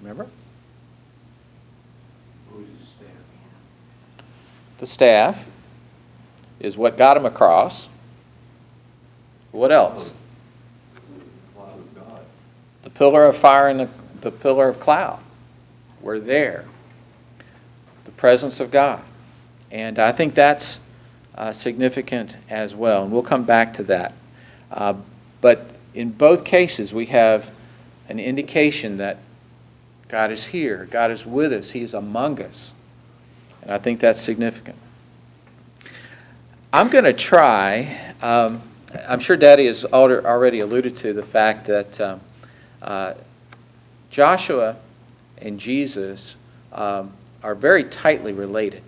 Remember? 0.00 0.26
The 4.78 4.86
staff 4.88 5.38
is 6.58 6.76
what 6.76 6.98
got 6.98 7.16
him 7.16 7.26
across. 7.26 7.86
What 9.52 9.70
else? 9.70 10.14
The 12.82 12.90
pillar 12.90 13.26
of 13.26 13.36
fire 13.36 13.68
and 13.68 13.80
the, 13.80 13.88
the 14.20 14.30
pillar 14.30 14.68
of 14.68 14.80
cloud 14.80 15.20
were 16.00 16.18
there. 16.18 16.64
The 18.04 18.10
presence 18.12 18.58
of 18.60 18.70
God. 18.70 19.02
And 19.70 19.98
I 19.98 20.12
think 20.12 20.34
that's 20.34 20.78
uh, 21.36 21.52
significant 21.52 22.36
as 22.50 22.74
well. 22.74 23.04
And 23.04 23.12
we'll 23.12 23.22
come 23.22 23.44
back 23.44 23.74
to 23.74 23.82
that. 23.84 24.14
Uh, 24.70 24.94
but 25.40 25.70
in 25.94 26.10
both 26.10 26.44
cases, 26.44 26.92
we 26.92 27.06
have 27.06 27.50
an 28.08 28.18
indication 28.18 28.96
that 28.98 29.18
God 30.08 30.30
is 30.30 30.44
here, 30.44 30.86
God 30.90 31.10
is 31.10 31.24
with 31.24 31.52
us, 31.52 31.70
He 31.70 31.80
is 31.80 31.94
among 31.94 32.42
us. 32.42 32.72
And 33.62 33.70
I 33.70 33.78
think 33.78 34.00
that's 34.00 34.20
significant. 34.20 34.76
I'm 36.72 36.88
going 36.88 37.04
to 37.04 37.12
try, 37.12 38.14
um, 38.20 38.62
I'm 39.08 39.20
sure 39.20 39.36
Daddy 39.36 39.66
has 39.66 39.84
already 39.84 40.60
alluded 40.60 40.96
to 40.98 41.12
the 41.12 41.22
fact 41.22 41.66
that 41.66 42.00
um, 42.00 42.20
uh, 42.82 43.14
Joshua 44.10 44.76
and 45.38 45.58
Jesus 45.58 46.36
um, 46.72 47.12
are 47.42 47.54
very 47.54 47.84
tightly 47.84 48.32
related. 48.32 48.82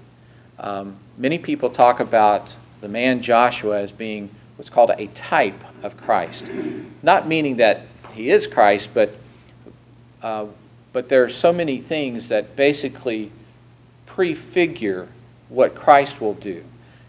Um, 0.59 0.97
many 1.17 1.39
people 1.39 1.71
talk 1.71 2.01
about 2.01 2.55
the 2.81 2.89
man 2.89 3.23
Joshua 3.23 3.81
as 3.81 3.93
being 3.93 4.29
what's 4.57 4.71
called 4.71 4.91
a 4.91 5.07
type 5.09 5.59
of 5.83 5.97
Christ. 5.97 6.51
Not 7.03 7.27
meaning 7.27 7.57
that 7.57 7.83
he 8.13 8.31
is 8.31 8.47
Christ, 8.47 8.91
but 8.93 9.15
uh, 10.23 10.47
but 10.93 11.09
there 11.09 11.25
are 11.25 11.29
so 11.29 11.53
many 11.53 11.79
things 11.79 12.29
that 12.29 12.55
basically 12.57 13.31
prefigure 14.07 15.09
what 15.49 15.75
Christ 15.75 16.21
will 16.21 16.35
do. 16.35 16.65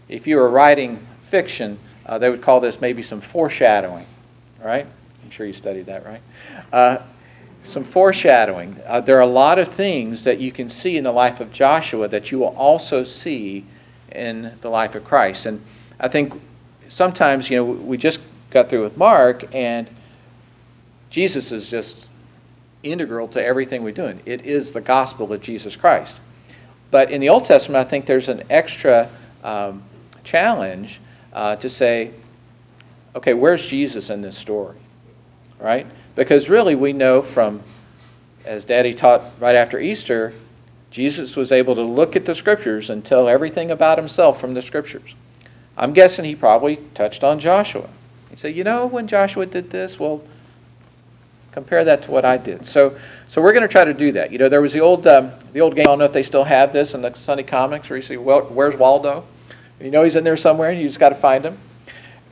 If 0.08 0.26
you 0.26 0.36
were 0.36 0.50
writing 0.50 1.06
fiction, 1.30 1.78
uh, 2.06 2.18
they 2.18 2.30
would 2.30 2.42
call 2.42 2.60
this 2.60 2.80
maybe 2.80 3.02
some 3.02 3.20
foreshadowing, 3.20 4.06
right? 4.62 4.86
I'm 5.22 5.30
sure 5.30 5.46
you 5.46 5.52
studied 5.52 5.86
that, 5.86 6.06
right? 6.06 6.22
Uh, 6.72 6.98
some 7.64 7.84
foreshadowing. 7.84 8.80
Uh, 8.86 9.00
there 9.00 9.16
are 9.16 9.22
a 9.22 9.26
lot 9.26 9.58
of 9.58 9.68
things 9.68 10.22
that 10.22 10.38
you 10.38 10.52
can 10.52 10.70
see 10.70 10.96
in 10.96 11.04
the 11.04 11.12
life 11.12 11.40
of 11.40 11.52
Joshua 11.52 12.06
that 12.08 12.30
you 12.30 12.38
will 12.38 12.54
also 12.56 13.02
see 13.02 13.64
in 14.12 14.52
the 14.60 14.70
life 14.70 14.94
of 14.94 15.04
Christ. 15.04 15.46
And 15.46 15.60
I 15.98 16.06
think 16.06 16.40
sometimes, 16.88 17.50
you 17.50 17.56
know, 17.56 17.64
we 17.64 17.96
just 17.96 18.20
got 18.50 18.70
through 18.70 18.82
with 18.82 18.96
Mark, 18.96 19.44
and 19.52 19.90
Jesus 21.10 21.50
is 21.50 21.68
just 21.68 22.08
integral 22.84 23.26
to 23.28 23.44
everything 23.44 23.82
we're 23.82 23.90
doing. 23.90 24.20
It 24.26 24.46
is 24.46 24.70
the 24.70 24.80
gospel 24.80 25.32
of 25.32 25.40
Jesus 25.40 25.74
Christ. 25.74 26.18
But 26.92 27.10
in 27.10 27.20
the 27.20 27.28
Old 27.28 27.44
Testament, 27.46 27.84
I 27.84 27.90
think 27.90 28.06
there's 28.06 28.28
an 28.28 28.44
extra 28.48 29.10
um, 29.42 29.82
challenge 30.22 31.00
uh, 31.36 31.54
to 31.56 31.70
say, 31.70 32.10
okay, 33.14 33.32
where's 33.32 33.64
Jesus 33.64 34.10
in 34.10 34.20
this 34.20 34.36
story? 34.36 34.76
Right? 35.60 35.86
Because 36.16 36.48
really, 36.48 36.74
we 36.74 36.92
know 36.92 37.22
from, 37.22 37.62
as 38.44 38.64
Daddy 38.64 38.92
taught 38.92 39.22
right 39.38 39.54
after 39.54 39.78
Easter, 39.78 40.32
Jesus 40.90 41.36
was 41.36 41.52
able 41.52 41.76
to 41.76 41.82
look 41.82 42.16
at 42.16 42.24
the 42.24 42.34
scriptures 42.34 42.90
and 42.90 43.04
tell 43.04 43.28
everything 43.28 43.70
about 43.70 43.98
himself 43.98 44.40
from 44.40 44.52
the 44.52 44.62
scriptures. 44.62 45.14
I'm 45.76 45.92
guessing 45.92 46.24
he 46.24 46.34
probably 46.34 46.76
touched 46.94 47.22
on 47.22 47.38
Joshua. 47.38 47.88
He 48.30 48.36
said, 48.36 48.56
you 48.56 48.64
know, 48.64 48.86
when 48.86 49.06
Joshua 49.06 49.46
did 49.46 49.70
this, 49.70 50.00
well, 50.00 50.22
Compare 51.56 51.84
that 51.84 52.02
to 52.02 52.10
what 52.10 52.26
I 52.26 52.36
did. 52.36 52.66
So, 52.66 52.98
so 53.28 53.40
we're 53.40 53.54
going 53.54 53.62
to 53.62 53.68
try 53.68 53.82
to 53.82 53.94
do 53.94 54.12
that. 54.12 54.30
You 54.30 54.36
know, 54.36 54.50
there 54.50 54.60
was 54.60 54.74
the 54.74 54.80
old, 54.80 55.06
um, 55.06 55.32
the 55.54 55.62
old 55.62 55.74
game. 55.74 55.86
I 55.86 55.88
don't 55.88 55.98
know 55.98 56.04
if 56.04 56.12
they 56.12 56.22
still 56.22 56.44
have 56.44 56.70
this 56.70 56.92
in 56.92 57.00
the 57.00 57.14
Sunday 57.14 57.44
comics 57.44 57.88
where 57.88 57.96
you 57.96 58.02
see, 58.02 58.18
well, 58.18 58.42
where's 58.42 58.76
Waldo? 58.76 59.24
You 59.80 59.90
know 59.90 60.04
he's 60.04 60.16
in 60.16 60.24
there 60.24 60.36
somewhere, 60.36 60.70
and 60.70 60.80
you 60.80 60.86
just 60.86 60.98
got 61.00 61.10
to 61.10 61.14
find 61.14 61.44
him. 61.44 61.58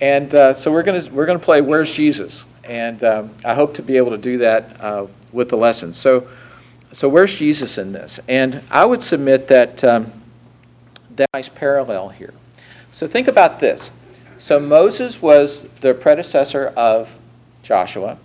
And 0.00 0.34
uh, 0.34 0.54
so 0.54 0.72
we're 0.72 0.82
going 0.82 1.02
to 1.02 1.10
we're 1.10 1.26
going 1.26 1.38
to 1.38 1.44
play 1.44 1.60
Where's 1.60 1.92
Jesus, 1.92 2.44
and 2.64 3.02
um, 3.04 3.30
I 3.44 3.54
hope 3.54 3.74
to 3.74 3.82
be 3.82 3.96
able 3.96 4.10
to 4.10 4.18
do 4.18 4.38
that 4.38 4.80
uh, 4.80 5.06
with 5.32 5.48
the 5.48 5.56
lesson. 5.56 5.92
So, 5.92 6.28
so 6.92 7.08
where's 7.08 7.34
Jesus 7.34 7.78
in 7.78 7.92
this? 7.92 8.18
And 8.28 8.62
I 8.70 8.84
would 8.84 9.02
submit 9.02 9.46
that 9.48 9.82
um, 9.84 10.12
that 11.16 11.28
nice 11.34 11.48
parallel 11.48 12.08
here. 12.08 12.34
So 12.92 13.06
think 13.06 13.28
about 13.28 13.60
this. 13.60 13.90
So 14.38 14.58
Moses 14.60 15.22
was 15.22 15.66
the 15.80 15.94
predecessor 15.94 16.68
of 16.76 17.08
Joshua. 17.62 18.18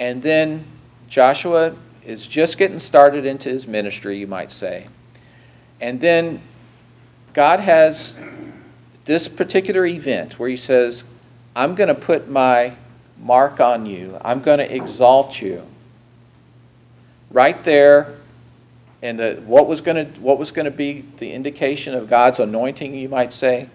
And 0.00 0.22
then 0.22 0.64
Joshua 1.08 1.74
is 2.04 2.26
just 2.26 2.58
getting 2.58 2.78
started 2.78 3.24
into 3.24 3.48
his 3.48 3.66
ministry, 3.66 4.18
you 4.18 4.26
might 4.26 4.52
say. 4.52 4.86
And 5.80 6.00
then 6.00 6.40
God 7.34 7.60
has 7.60 8.14
this 9.04 9.28
particular 9.28 9.84
event 9.84 10.38
where 10.38 10.48
he 10.48 10.56
says, 10.56 11.04
I'm 11.54 11.74
going 11.74 11.88
to 11.88 11.94
put 11.94 12.30
my 12.30 12.74
mark 13.18 13.60
on 13.60 13.86
you, 13.86 14.16
I'm 14.22 14.40
going 14.40 14.58
to 14.58 14.74
exalt 14.74 15.40
you. 15.40 15.62
Right 17.30 17.62
there, 17.64 18.14
and 19.02 19.18
the, 19.18 19.42
what 19.44 19.66
was 19.66 19.80
going 19.80 20.12
to 20.12 20.20
what 20.20 20.38
was 20.38 20.50
going 20.50 20.64
to 20.64 20.70
be 20.70 21.04
the 21.18 21.30
indication 21.30 21.94
of 21.94 22.08
God's 22.08 22.38
anointing, 22.38 22.94
you 22.94 23.08
might 23.08 23.32
say, 23.32 23.68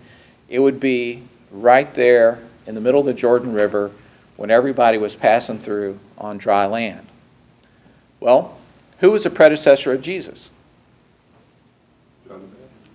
it 0.48 0.60
would 0.60 0.80
be 0.80 1.24
right 1.51 1.94
there 1.94 2.39
in 2.66 2.75
the 2.75 2.82
middle 2.82 3.01
of 3.01 3.06
the 3.06 3.13
Jordan 3.13 3.54
River 3.54 3.92
when 4.38 4.50
everybody 4.50 4.98
was 4.98 5.16
passing 5.16 5.60
through 5.60 6.00
on 6.18 6.38
dry 6.38 6.66
land. 6.66 7.06
Well, 8.22 8.58
who 9.00 9.12
was 9.12 9.24
the 9.24 9.30
predecessor 9.30 9.92
of 9.92 10.01
Jesus? 10.01 10.50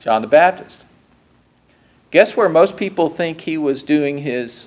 John 0.05 0.21
the 0.21 0.29
Baptist. 0.29 0.85
Guess 2.11 2.37
where 2.37 2.51
most 2.51 2.77
people 2.77 3.09
think 3.09 3.41
he 3.41 3.57
was 3.57 3.83
doing 3.83 4.19
his 4.19 4.67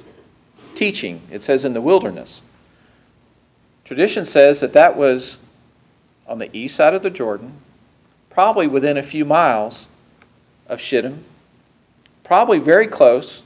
teaching? 0.73 1.21
It 1.29 1.43
says 1.43 1.63
in 1.63 1.73
the 1.73 1.79
wilderness. 1.79 2.41
Tradition 3.85 4.25
says 4.25 4.59
that 4.61 4.73
that 4.73 4.97
was 4.97 5.37
on 6.27 6.39
the 6.39 6.49
east 6.57 6.75
side 6.75 6.95
of 6.95 7.03
the 7.03 7.11
Jordan, 7.11 7.53
probably 8.31 8.65
within 8.65 8.97
a 8.97 9.03
few 9.03 9.25
miles 9.25 9.85
of 10.69 10.81
Shittim, 10.81 11.23
probably 12.23 12.57
very 12.57 12.87
close 12.87 13.43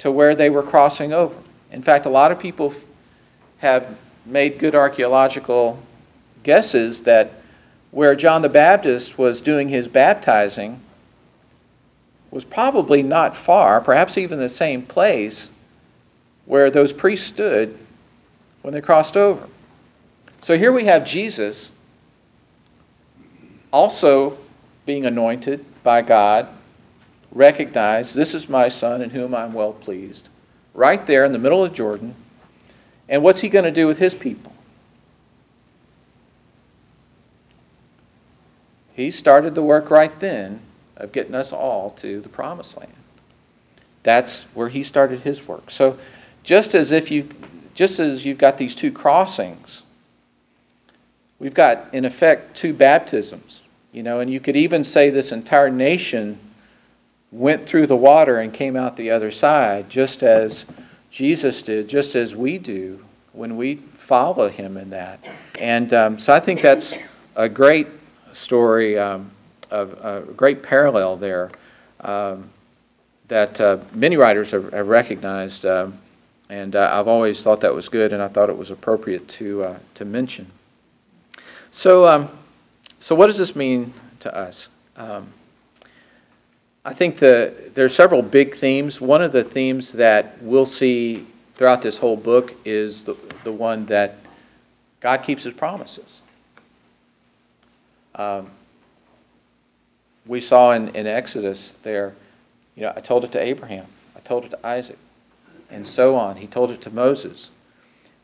to 0.00 0.12
where 0.12 0.34
they 0.34 0.50
were 0.50 0.62
crossing 0.62 1.14
over. 1.14 1.36
In 1.72 1.80
fact, 1.80 2.04
a 2.04 2.10
lot 2.10 2.32
of 2.32 2.38
people 2.38 2.74
have 3.60 3.96
made 4.26 4.58
good 4.58 4.74
archaeological 4.74 5.78
guesses 6.42 7.00
that 7.04 7.32
where 7.92 8.14
John 8.14 8.42
the 8.42 8.50
Baptist 8.50 9.16
was 9.16 9.40
doing 9.40 9.70
his 9.70 9.88
baptizing 9.88 10.82
was 12.30 12.44
probably 12.44 13.02
not 13.02 13.36
far, 13.36 13.80
perhaps 13.80 14.18
even 14.18 14.38
the 14.38 14.50
same 14.50 14.82
place 14.82 15.50
where 16.44 16.70
those 16.70 16.92
priests 16.92 17.26
stood 17.26 17.78
when 18.62 18.74
they 18.74 18.80
crossed 18.80 19.16
over. 19.16 19.46
So 20.40 20.56
here 20.56 20.72
we 20.72 20.84
have 20.84 21.04
Jesus 21.04 21.70
also 23.72 24.38
being 24.86 25.06
anointed 25.06 25.64
by 25.82 26.02
God, 26.02 26.48
recognized, 27.32 28.14
this 28.14 28.34
is 28.34 28.48
my 28.48 28.68
son 28.68 29.02
in 29.02 29.10
whom 29.10 29.34
I'm 29.34 29.52
well 29.52 29.72
pleased 29.72 30.28
right 30.74 31.04
there 31.06 31.24
in 31.24 31.32
the 31.32 31.38
middle 31.38 31.64
of 31.64 31.72
Jordan. 31.72 32.14
And 33.08 33.22
what's 33.22 33.40
he 33.40 33.48
going 33.48 33.64
to 33.64 33.70
do 33.70 33.86
with 33.86 33.98
his 33.98 34.14
people? 34.14 34.52
He 38.94 39.10
started 39.10 39.54
the 39.54 39.62
work 39.62 39.90
right 39.90 40.18
then 40.20 40.60
of 40.98 41.12
getting 41.12 41.34
us 41.34 41.52
all 41.52 41.90
to 41.92 42.20
the 42.20 42.28
promised 42.28 42.76
land. 42.76 42.92
that's 44.02 44.42
where 44.54 44.68
he 44.68 44.84
started 44.84 45.20
his 45.20 45.46
work. 45.48 45.70
So 45.70 45.98
just 46.44 46.74
as 46.74 46.92
if 46.92 47.10
you 47.10 47.28
just 47.74 48.00
as 48.00 48.24
you've 48.24 48.38
got 48.38 48.58
these 48.58 48.74
two 48.74 48.90
crossings, 48.90 49.82
we've 51.38 51.54
got 51.54 51.92
in 51.92 52.04
effect 52.04 52.56
two 52.56 52.72
baptisms, 52.72 53.60
you 53.92 54.02
know, 54.02 54.20
and 54.20 54.32
you 54.32 54.40
could 54.40 54.56
even 54.56 54.82
say 54.82 55.10
this 55.10 55.30
entire 55.30 55.70
nation 55.70 56.38
went 57.30 57.66
through 57.66 57.86
the 57.86 57.96
water 57.96 58.40
and 58.40 58.52
came 58.52 58.74
out 58.74 58.96
the 58.96 59.10
other 59.10 59.30
side, 59.30 59.88
just 59.88 60.22
as 60.22 60.64
Jesus 61.10 61.62
did, 61.62 61.88
just 61.88 62.14
as 62.16 62.34
we 62.34 62.58
do 62.58 63.04
when 63.32 63.56
we 63.56 63.76
follow 63.98 64.48
him 64.48 64.76
in 64.76 64.90
that. 64.90 65.20
And 65.60 65.92
um, 65.92 66.18
so 66.18 66.32
I 66.32 66.40
think 66.40 66.62
that's 66.62 66.94
a 67.36 67.48
great 67.48 67.86
story, 68.32 68.98
um, 68.98 69.30
of, 69.70 69.92
a 70.04 70.32
great 70.32 70.62
parallel 70.62 71.16
there 71.16 71.50
um, 72.00 72.50
that 73.28 73.60
uh, 73.60 73.78
many 73.92 74.16
writers 74.16 74.50
have, 74.50 74.72
have 74.72 74.88
recognized. 74.88 75.66
Um, 75.66 75.98
and 76.50 76.76
uh, 76.76 76.90
I've 76.92 77.08
always 77.08 77.42
thought 77.42 77.60
that 77.60 77.74
was 77.74 77.88
good, 77.88 78.12
and 78.12 78.22
I 78.22 78.28
thought 78.28 78.48
it 78.48 78.56
was 78.56 78.70
appropriate 78.70 79.28
to, 79.28 79.64
uh, 79.64 79.78
to 79.94 80.04
mention. 80.04 80.50
So, 81.70 82.06
um, 82.06 82.30
so 82.98 83.14
what 83.14 83.26
does 83.26 83.36
this 83.36 83.54
mean 83.54 83.92
to 84.20 84.34
us? 84.34 84.68
Um, 84.96 85.32
I 86.84 86.94
think 86.94 87.18
the, 87.18 87.54
there 87.74 87.84
are 87.84 87.90
several 87.90 88.22
big 88.22 88.56
themes. 88.56 89.00
One 89.00 89.20
of 89.20 89.32
the 89.32 89.44
themes 89.44 89.92
that 89.92 90.40
we'll 90.42 90.64
see 90.64 91.26
throughout 91.54 91.82
this 91.82 91.98
whole 91.98 92.16
book 92.16 92.54
is 92.64 93.02
the, 93.02 93.14
the 93.44 93.52
one 93.52 93.84
that 93.86 94.16
God 95.00 95.22
keeps 95.22 95.42
his 95.44 95.52
promises. 95.52 96.22
Um, 98.14 98.50
we 100.28 100.40
saw 100.40 100.72
in, 100.72 100.90
in 100.90 101.06
Exodus 101.06 101.72
there, 101.82 102.14
you 102.76 102.82
know, 102.82 102.92
I 102.94 103.00
told 103.00 103.24
it 103.24 103.32
to 103.32 103.42
Abraham, 103.42 103.86
I 104.14 104.20
told 104.20 104.44
it 104.44 104.50
to 104.50 104.66
Isaac, 104.66 104.98
and 105.70 105.86
so 105.86 106.14
on. 106.14 106.36
He 106.36 106.46
told 106.46 106.70
it 106.70 106.82
to 106.82 106.90
Moses. 106.90 107.50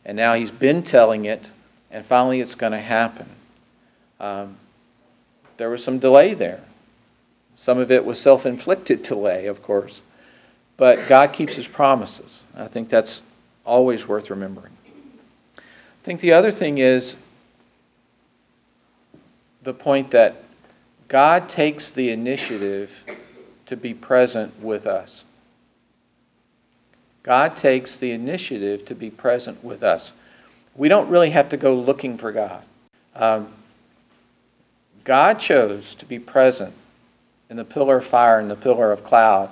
And 0.05 0.17
now 0.17 0.35
he's 0.35 0.51
been 0.51 0.83
telling 0.83 1.25
it, 1.25 1.51
and 1.91 2.05
finally 2.05 2.41
it's 2.41 2.55
going 2.55 2.73
to 2.73 2.79
happen. 2.79 3.27
Um, 4.21 4.57
there 5.57 5.71
was 5.71 5.83
some 5.83 5.99
delay 5.99 6.35
there. 6.35 6.61
Some 7.57 7.79
of 7.79 7.91
it 7.91 8.05
was 8.05 8.21
self 8.21 8.47
inflicted 8.47 9.03
delay, 9.03 9.47
of 9.47 9.63
course. 9.63 10.03
But 10.77 11.09
God 11.09 11.33
keeps 11.33 11.55
his 11.55 11.67
promises. 11.67 12.41
I 12.57 12.67
think 12.67 12.89
that's 12.89 13.23
always 13.65 14.07
worth 14.07 14.29
remembering. 14.29 14.73
I 15.57 15.63
think 16.05 16.21
the 16.21 16.33
other 16.33 16.53
thing 16.53 16.79
is 16.79 17.17
the 19.63 19.73
point 19.73 20.11
that 20.11 20.44
God 21.09 21.49
takes 21.49 21.91
the 21.91 22.11
initiative 22.11 22.91
to 23.67 23.77
be 23.77 23.95
present 23.95 24.59
with 24.61 24.87
us. 24.87 25.25
God 27.23 27.57
takes 27.57 27.99
the 27.99 28.11
initiative 28.11 28.85
to 28.87 28.95
be 28.95 29.11
present 29.11 29.63
with 29.65 29.83
us. 29.83 30.13
We 30.77 30.89
don't 30.89 31.09
really 31.09 31.31
have 31.31 31.49
to 31.51 31.57
go 31.57 31.75
looking 31.75 32.19
for 32.19 32.33
God. 32.33 32.63
Um, 33.15 33.49
God 35.05 35.39
chose 35.39 35.95
to 35.97 36.07
be 36.07 36.19
present 36.19 36.75
in 37.51 37.57
the 37.57 37.65
pillar 37.65 37.99
of 37.99 38.07
fire 38.07 38.41
and 38.41 38.51
the 38.51 38.57
pillar 38.57 38.93
of 38.93 39.05
cloud 39.05 39.51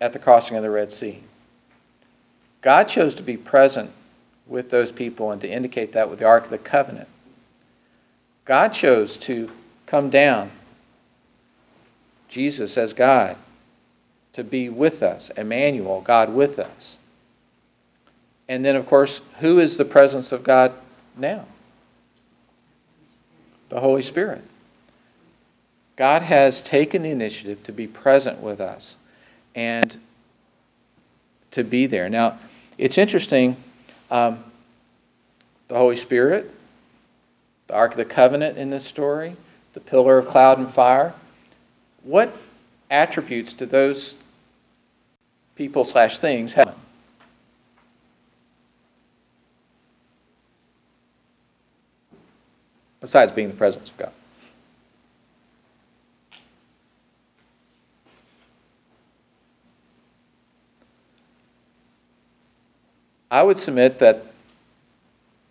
at 0.00 0.12
the 0.12 0.18
crossing 0.18 0.56
of 0.56 0.62
the 0.62 0.70
Red 0.70 0.92
Sea. 0.92 1.22
God 2.60 2.84
chose 2.84 3.14
to 3.14 3.22
be 3.22 3.36
present 3.36 3.90
with 4.46 4.70
those 4.70 4.92
people 4.92 5.32
and 5.32 5.40
to 5.40 5.50
indicate 5.50 5.92
that 5.92 6.08
with 6.08 6.18
the 6.18 6.24
Ark 6.24 6.44
of 6.44 6.50
the 6.50 6.58
Covenant. 6.58 7.08
God 8.44 8.68
chose 8.68 9.16
to 9.18 9.50
come 9.86 10.10
down, 10.10 10.50
Jesus 12.28 12.76
as 12.76 12.92
God, 12.92 13.36
to 14.32 14.42
be 14.42 14.68
with 14.68 15.02
us, 15.02 15.30
Emmanuel, 15.36 16.00
God 16.00 16.32
with 16.32 16.58
us. 16.58 16.96
And 18.48 18.64
then, 18.64 18.76
of 18.76 18.86
course, 18.86 19.20
who 19.38 19.58
is 19.60 19.76
the 19.76 19.84
presence 19.84 20.32
of 20.32 20.42
God 20.42 20.72
now? 21.16 21.46
The 23.68 23.80
Holy 23.80 24.02
Spirit. 24.02 24.42
God 25.96 26.22
has 26.22 26.60
taken 26.62 27.02
the 27.02 27.10
initiative 27.10 27.62
to 27.64 27.72
be 27.72 27.86
present 27.86 28.40
with 28.40 28.60
us 28.60 28.96
and 29.54 29.96
to 31.52 31.62
be 31.62 31.86
there. 31.86 32.08
Now, 32.08 32.38
it's 32.78 32.98
interesting. 32.98 33.56
Um, 34.10 34.42
the 35.68 35.76
Holy 35.76 35.96
Spirit, 35.96 36.50
the 37.66 37.74
Ark 37.74 37.92
of 37.92 37.96
the 37.96 38.04
Covenant 38.04 38.58
in 38.58 38.70
this 38.70 38.84
story, 38.84 39.36
the 39.72 39.80
pillar 39.80 40.18
of 40.18 40.28
cloud 40.28 40.58
and 40.58 40.72
fire. 40.72 41.14
What 42.02 42.36
attributes 42.90 43.52
do 43.52 43.66
those 43.66 44.16
people 45.56 45.84
slash 45.84 46.18
things 46.18 46.52
have? 46.52 46.74
Besides 53.00 53.32
being 53.32 53.48
the 53.48 53.56
presence 53.56 53.90
of 53.90 53.96
God. 53.96 54.12
I 63.30 63.42
would 63.42 63.58
submit 63.58 63.98
that 64.00 64.26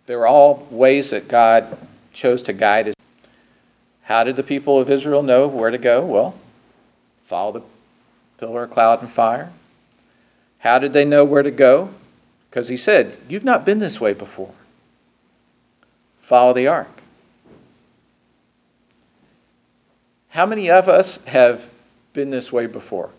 there 0.06 0.20
are 0.20 0.28
all 0.28 0.66
ways 0.70 1.10
that 1.10 1.26
God 1.26 1.76
chose 2.12 2.42
to 2.42 2.52
guide 2.52 2.86
his. 2.86 2.94
How 4.02 4.24
did 4.24 4.36
the 4.36 4.42
people 4.42 4.78
of 4.78 4.90
Israel 4.90 5.22
know 5.22 5.46
where 5.48 5.70
to 5.70 5.78
go? 5.78 6.04
Well, 6.04 6.34
follow 7.26 7.52
the 7.52 7.62
pillar 8.38 8.64
of 8.64 8.70
cloud 8.70 9.02
and 9.02 9.10
fire. 9.10 9.50
How 10.58 10.78
did 10.78 10.92
they 10.92 11.04
know 11.04 11.24
where 11.24 11.42
to 11.42 11.50
go? 11.50 11.90
Because 12.50 12.68
he 12.68 12.76
said, 12.76 13.16
You've 13.28 13.44
not 13.44 13.64
been 13.64 13.78
this 13.78 14.00
way 14.00 14.12
before. 14.12 14.52
Follow 16.18 16.52
the 16.52 16.68
ark. 16.68 16.88
How 20.28 20.46
many 20.46 20.70
of 20.70 20.88
us 20.88 21.18
have 21.26 21.68
been 22.12 22.30
this 22.30 22.50
way 22.50 22.66
before? 22.66 23.10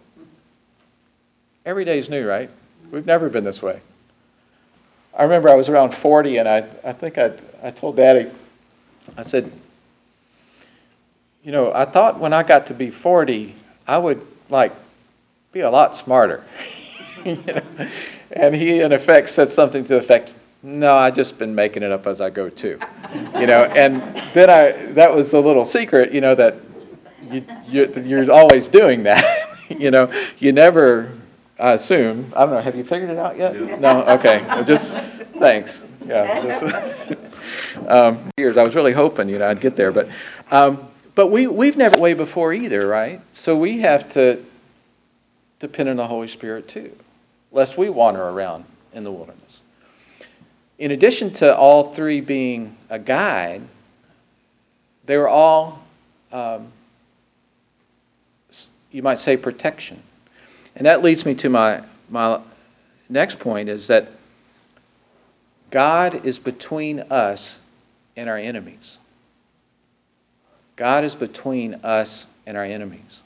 Every 1.65 1.86
day 1.86 1.99
is 1.99 2.10
new, 2.10 2.27
right? 2.27 2.49
We've 2.91 3.06
never 3.06 3.29
been 3.29 3.43
this 3.43 3.62
way. 3.62 3.79
I 5.17 5.23
remember 5.23 5.49
I 5.49 5.56
was 5.56 5.69
around 5.69 5.93
40 5.93 6.38
and 6.38 6.49
I, 6.49 6.65
I 6.84 6.91
think 6.91 7.17
I, 7.17 7.32
I 7.62 7.71
told 7.71 7.97
Daddy, 7.97 8.32
I 9.17 9.23
said, 9.23 9.51
you 11.43 11.51
know, 11.51 11.73
I 11.73 11.85
thought 11.85 12.19
when 12.19 12.33
I 12.33 12.43
got 12.43 12.67
to 12.67 12.73
be 12.73 12.89
40, 12.89 13.53
I 13.87 13.97
would 13.97 14.25
like 14.49 14.73
be 15.51 15.61
a 15.61 15.69
lot 15.69 15.95
smarter. 15.95 16.43
you 17.25 17.35
know? 17.47 17.61
And 18.31 18.55
he, 18.55 18.81
in 18.81 18.91
effect, 18.91 19.29
said 19.29 19.49
something 19.49 19.83
to 19.83 19.93
the 19.95 19.99
effect, 19.99 20.33
no, 20.63 20.95
I 20.95 21.11
just 21.11 21.37
been 21.37 21.53
making 21.53 21.83
it 21.83 21.91
up 21.91 22.07
as 22.07 22.21
I 22.21 22.29
go 22.29 22.49
too. 22.49 22.79
You 23.35 23.47
know, 23.47 23.63
and 23.63 24.01
then 24.33 24.49
I, 24.49 24.71
that 24.93 25.13
was 25.13 25.33
a 25.33 25.39
little 25.39 25.65
secret, 25.65 26.13
you 26.13 26.21
know, 26.21 26.35
that 26.35 26.55
you, 27.29 27.45
you, 27.67 27.93
you're 28.05 28.31
always 28.31 28.67
doing 28.67 29.03
that. 29.03 29.49
you 29.69 29.91
know, 29.91 30.11
you 30.39 30.53
never 30.53 31.11
I 31.59 31.73
assume. 31.73 32.31
I 32.35 32.41
don't 32.41 32.51
know. 32.51 32.61
Have 32.61 32.75
you 32.75 32.83
figured 32.83 33.09
it 33.09 33.17
out 33.17 33.37
yet? 33.37 33.55
Yeah. 33.55 33.77
No. 33.77 34.03
Okay. 34.03 34.45
Just 34.65 34.91
thanks. 35.39 35.83
Yeah. 36.05 36.41
Just 36.41 36.61
um, 37.88 38.29
years. 38.38 38.57
I 38.57 38.63
was 38.63 38.75
really 38.75 38.93
hoping 38.93 39.29
you 39.29 39.39
know 39.39 39.47
I'd 39.47 39.62
get 39.62 39.75
there, 39.75 39.91
but 39.91 40.09
um, 40.51 40.88
but 41.15 41.27
we 41.27 41.47
we've 41.47 41.77
never 41.77 41.99
way 41.99 42.13
before 42.13 42.53
either, 42.53 42.88
right? 42.88 43.21
So 43.33 43.55
we 43.55 43.79
have 43.79 44.12
to 44.13 44.43
depend 45.59 45.89
on 45.89 45.97
the 45.97 46.07
Holy 46.07 46.27
Spirit 46.27 46.67
too, 46.67 46.95
lest 47.51 47.77
we 47.77 47.89
wander 47.89 48.21
around 48.21 48.65
in 48.93 49.03
the 49.03 49.12
wilderness. 49.12 49.62
In 50.79 50.91
addition 50.91 51.31
to 51.36 51.55
all 51.55 51.93
three 51.93 52.19
being 52.19 52.75
a 52.89 52.99
guide, 52.99 53.62
they 55.05 55.17
were 55.17 55.27
all, 55.27 55.83
um, 56.31 56.71
you 58.91 59.01
might 59.01 59.21
say, 59.21 59.38
protection. 59.38 60.01
And 60.75 60.86
that 60.86 61.03
leads 61.03 61.25
me 61.25 61.36
to 61.36 61.49
my, 61.49 61.83
my 62.09 62.41
next 63.09 63.39
point 63.39 63.69
is 63.69 63.88
that 63.88 64.09
God 65.69 66.25
is 66.25 66.39
between 66.39 66.99
us 67.01 67.59
and 68.15 68.30
our 68.30 68.38
enemies. 68.38 68.97
God 70.76 71.04
is 71.04 71.15
between 71.15 71.76
us 71.84 72.26
and 72.45 72.58
our 72.58 72.63
enemies. 72.63 73.19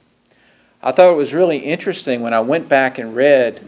I 0.81 0.91
thought 0.91 1.11
it 1.11 1.15
was 1.15 1.33
really 1.33 1.57
interesting 1.57 2.21
when 2.21 2.33
I 2.33 2.39
went 2.39 2.69
back 2.69 2.99
and 2.99 3.15
read 3.15 3.61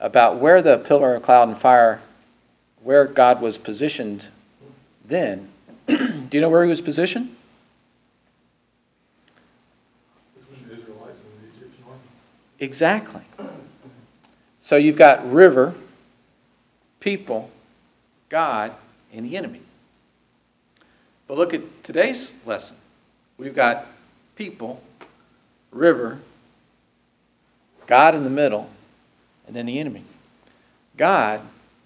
about 0.00 0.38
where 0.38 0.62
the 0.62 0.78
pillar 0.78 1.14
of 1.14 1.22
cloud 1.22 1.48
and 1.48 1.58
fire, 1.58 2.00
where 2.82 3.06
God 3.06 3.40
was 3.40 3.58
positioned 3.58 4.26
then. 5.06 5.48
Do 5.86 6.28
you 6.32 6.40
know 6.40 6.48
where 6.48 6.64
he 6.64 6.70
was 6.70 6.80
positioned? 6.80 7.34
Exactly. 12.58 13.22
So 14.60 14.76
you've 14.76 14.96
got 14.96 15.30
river, 15.30 15.74
people, 17.00 17.50
God, 18.28 18.72
and 19.12 19.26
the 19.26 19.36
enemy. 19.36 19.60
But 21.28 21.38
look 21.38 21.54
at 21.54 21.84
today's 21.84 22.34
lesson. 22.44 22.76
We've 23.38 23.54
got 23.54 23.86
people, 24.36 24.80
river, 25.70 26.18
God 27.86 28.14
in 28.14 28.22
the 28.22 28.30
middle, 28.30 28.68
and 29.46 29.54
then 29.54 29.66
the 29.66 29.78
enemy. 29.78 30.02
God 30.96 31.40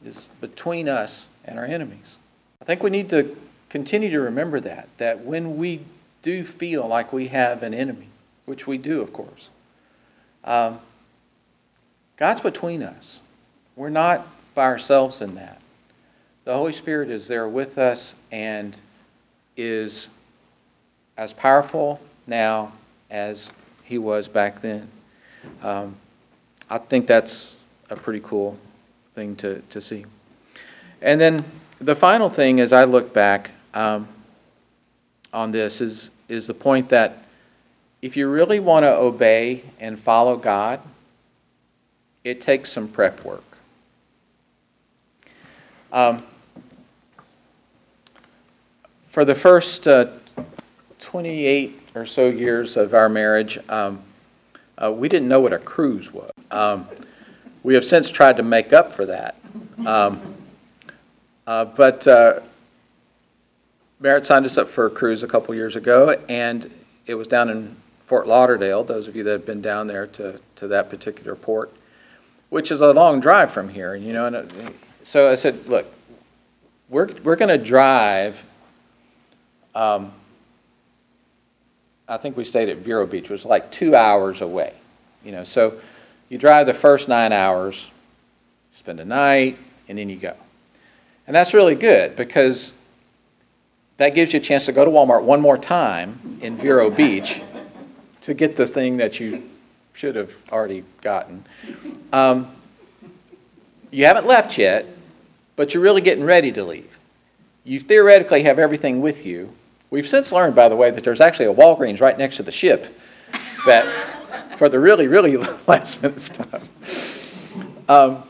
is 0.05 0.29
between 0.40 0.88
us 0.88 1.26
and 1.44 1.59
our 1.59 1.64
enemies. 1.64 2.16
I 2.61 2.64
think 2.64 2.83
we 2.83 2.90
need 2.90 3.11
to 3.11 3.37
continue 3.68 4.11
to 4.11 4.20
remember 4.20 4.61
that, 4.61 4.88
that 4.98 5.24
when 5.24 5.57
we 5.57 5.81
do 6.22 6.44
feel 6.44 6.87
like 6.87 7.12
we 7.12 7.29
have 7.29 7.62
an 7.62 7.74
enemy, 7.74 8.09
which 8.44 8.66
we 8.66 8.79
do, 8.79 9.00
of 9.00 9.12
course, 9.12 9.48
um, 10.44 10.81
God's 12.16 12.40
between 12.40 12.83
us. 12.83 13.20
We're 13.76 13.88
not 13.90 14.26
by 14.55 14.64
ourselves 14.64 15.20
in 15.22 15.35
that. 15.37 15.61
The 16.44 16.55
Holy 16.55 16.72
Spirit 16.72 17.11
is 17.11 17.26
there 17.26 17.48
with 17.48 17.79
us 17.79 18.14
and 18.31 18.76
is 19.56 20.08
as 21.16 21.32
powerful 21.32 22.00
now 22.26 22.72
as 23.10 23.50
he 23.84 23.98
was 23.98 24.28
back 24.28 24.62
then. 24.62 24.88
Um, 25.62 25.96
I 26.68 26.78
think 26.78 27.06
that's 27.06 27.54
a 27.90 27.96
pretty 27.96 28.20
cool 28.20 28.56
thing 29.14 29.36
to, 29.36 29.60
to 29.70 29.80
see. 29.80 30.06
And 31.02 31.20
then 31.20 31.44
the 31.80 31.96
final 31.96 32.30
thing 32.30 32.60
as 32.60 32.72
I 32.72 32.84
look 32.84 33.12
back 33.12 33.50
um, 33.74 34.06
on 35.32 35.50
this 35.50 35.80
is, 35.80 36.10
is 36.28 36.46
the 36.46 36.54
point 36.54 36.88
that 36.90 37.24
if 38.02 38.16
you 38.16 38.28
really 38.28 38.60
want 38.60 38.84
to 38.84 38.94
obey 38.94 39.64
and 39.78 39.98
follow 39.98 40.36
God, 40.36 40.80
it 42.24 42.40
takes 42.40 42.70
some 42.70 42.88
prep 42.88 43.24
work. 43.24 43.44
Um, 45.92 46.22
for 49.10 49.24
the 49.24 49.34
first 49.34 49.88
uh, 49.88 50.06
28 51.00 51.80
or 51.94 52.06
so 52.06 52.28
years 52.28 52.76
of 52.76 52.94
our 52.94 53.08
marriage, 53.08 53.58
um, 53.68 54.00
uh, 54.78 54.90
we 54.90 55.08
didn't 55.08 55.28
know 55.28 55.40
what 55.40 55.52
a 55.52 55.58
cruise 55.58 56.12
was. 56.12 56.30
Um, 56.50 56.88
we 57.62 57.74
have 57.74 57.84
since 57.84 58.08
tried 58.08 58.36
to 58.36 58.42
make 58.42 58.72
up 58.72 58.92
for 58.92 59.04
that. 59.06 59.36
Um, 59.84 60.34
uh, 61.46 61.64
but 61.64 62.06
uh, 62.06 62.40
Merritt 63.98 64.24
signed 64.24 64.46
us 64.46 64.56
up 64.56 64.68
for 64.68 64.86
a 64.86 64.90
cruise 64.90 65.22
a 65.22 65.28
couple 65.28 65.54
years 65.54 65.76
ago, 65.76 66.10
and 66.28 66.70
it 67.06 67.14
was 67.14 67.26
down 67.26 67.50
in 67.50 67.76
Fort 68.06 68.26
Lauderdale, 68.26 68.84
those 68.84 69.08
of 69.08 69.16
you 69.16 69.22
that 69.24 69.32
have 69.32 69.46
been 69.46 69.60
down 69.60 69.86
there 69.86 70.06
to, 70.06 70.40
to 70.56 70.68
that 70.68 70.88
particular 70.88 71.34
port, 71.34 71.72
which 72.50 72.70
is 72.70 72.80
a 72.80 72.92
long 72.92 73.20
drive 73.20 73.52
from 73.52 73.68
here. 73.68 73.94
You 73.96 74.12
know, 74.12 74.26
and 74.26 74.36
uh, 74.36 74.70
so 75.02 75.28
I 75.30 75.34
said, 75.34 75.66
look, 75.66 75.86
we're, 76.88 77.08
we're 77.22 77.36
going 77.36 77.48
to 77.48 77.62
drive 77.62 78.40
I 79.74 80.11
think 82.16 82.37
we 82.37 82.44
stayed 82.44 82.68
at 82.68 82.78
Vero 82.78 83.06
Beach, 83.06 83.24
it 83.24 83.30
was 83.30 83.44
like 83.44 83.70
two 83.70 83.94
hours 83.94 84.40
away. 84.40 84.74
You 85.24 85.33
know, 85.33 85.44
so 85.44 85.80
you 86.28 86.38
drive 86.38 86.66
the 86.66 86.74
first 86.74 87.09
nine 87.09 87.33
hours, 87.33 87.88
spend 88.74 89.00
a 89.00 89.04
night, 89.04 89.59
and 89.88 89.98
then 89.98 90.09
you 90.09 90.16
go. 90.16 90.35
And 91.26 91.37
that's 91.37 91.54
really 91.54 91.74
good 91.74 92.16
because 92.16 92.72
that 93.98 94.14
gives 94.14 94.33
you 94.33 94.40
a 94.40 94.42
chance 94.42 94.64
to 94.64 94.72
go 94.72 94.85
to 94.85 94.90
Walmart 94.90 95.22
one 95.22 95.40
more 95.40 95.59
time 95.59 96.38
in 96.40 96.56
Vero 96.56 96.90
Beach 96.90 97.42
to 98.22 98.35
get 98.35 98.56
the 98.56 98.66
thing 98.66 98.96
that 98.96 99.20
you 99.20 99.48
should 99.92 100.16
have 100.16 100.33
already 100.50 100.85
gotten. 101.02 101.44
Um, 102.12 102.50
you 103.90 104.06
haven't 104.06 104.26
left 104.26 104.56
yet, 104.56 104.87
but 105.56 105.74
you're 105.74 105.83
really 105.83 106.00
getting 106.00 106.24
ready 106.24 106.50
to 106.52 106.64
leave. 106.64 106.96
You 107.64 107.78
theoretically 107.78 108.42
have 108.44 108.59
everything 108.59 109.00
with 109.00 109.26
you, 109.26 109.52
We've 109.90 110.09
since 110.09 110.31
learned, 110.31 110.55
by 110.55 110.68
the 110.68 110.76
way, 110.76 110.90
that 110.90 111.03
there's 111.03 111.20
actually 111.20 111.46
a 111.46 111.55
Walgreens 111.55 112.00
right 112.00 112.16
next 112.16 112.37
to 112.37 112.42
the 112.42 112.53
ship 112.53 112.87
that 113.66 114.57
for 114.59 114.68
the 114.68 114.79
really, 114.79 115.09
really 115.09 115.37
last 115.66 116.00
minute 116.03 116.20
stuff. 116.20 116.62
Um, 117.88 118.22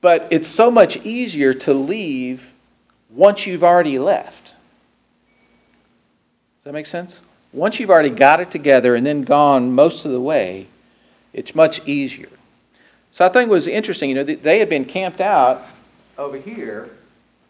but 0.00 0.28
it's 0.30 0.46
so 0.46 0.70
much 0.70 0.96
easier 0.98 1.54
to 1.54 1.74
leave 1.74 2.52
once 3.10 3.46
you've 3.46 3.64
already 3.64 3.98
left. 3.98 4.54
Does 6.64 6.64
that 6.64 6.72
make 6.72 6.86
sense? 6.86 7.20
Once 7.52 7.80
you've 7.80 7.90
already 7.90 8.10
got 8.10 8.40
it 8.40 8.50
together 8.50 8.94
and 8.96 9.06
then 9.06 9.22
gone 9.22 9.72
most 9.72 10.04
of 10.04 10.12
the 10.12 10.20
way, 10.20 10.66
it's 11.32 11.54
much 11.54 11.86
easier. 11.86 12.28
So 13.10 13.24
I 13.24 13.28
think 13.28 13.48
it 13.48 13.52
was 13.52 13.66
interesting, 13.66 14.10
you 14.10 14.16
know, 14.16 14.24
they 14.24 14.58
had 14.58 14.68
been 14.68 14.84
camped 14.84 15.20
out 15.20 15.64
over 16.18 16.36
here. 16.36 16.90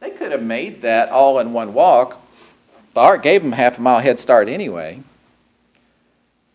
They 0.01 0.11
could 0.11 0.31
have 0.31 0.43
made 0.43 0.83
that 0.83 1.09
all 1.09 1.39
in 1.39 1.53
one 1.53 1.73
walk, 1.73 2.21
the 2.95 3.01
ark 3.01 3.23
gave 3.23 3.43
them 3.43 3.53
half 3.53 3.79
a 3.79 3.81
mile 3.81 4.01
head 4.01 4.19
start 4.19 4.49
anyway. 4.49 5.01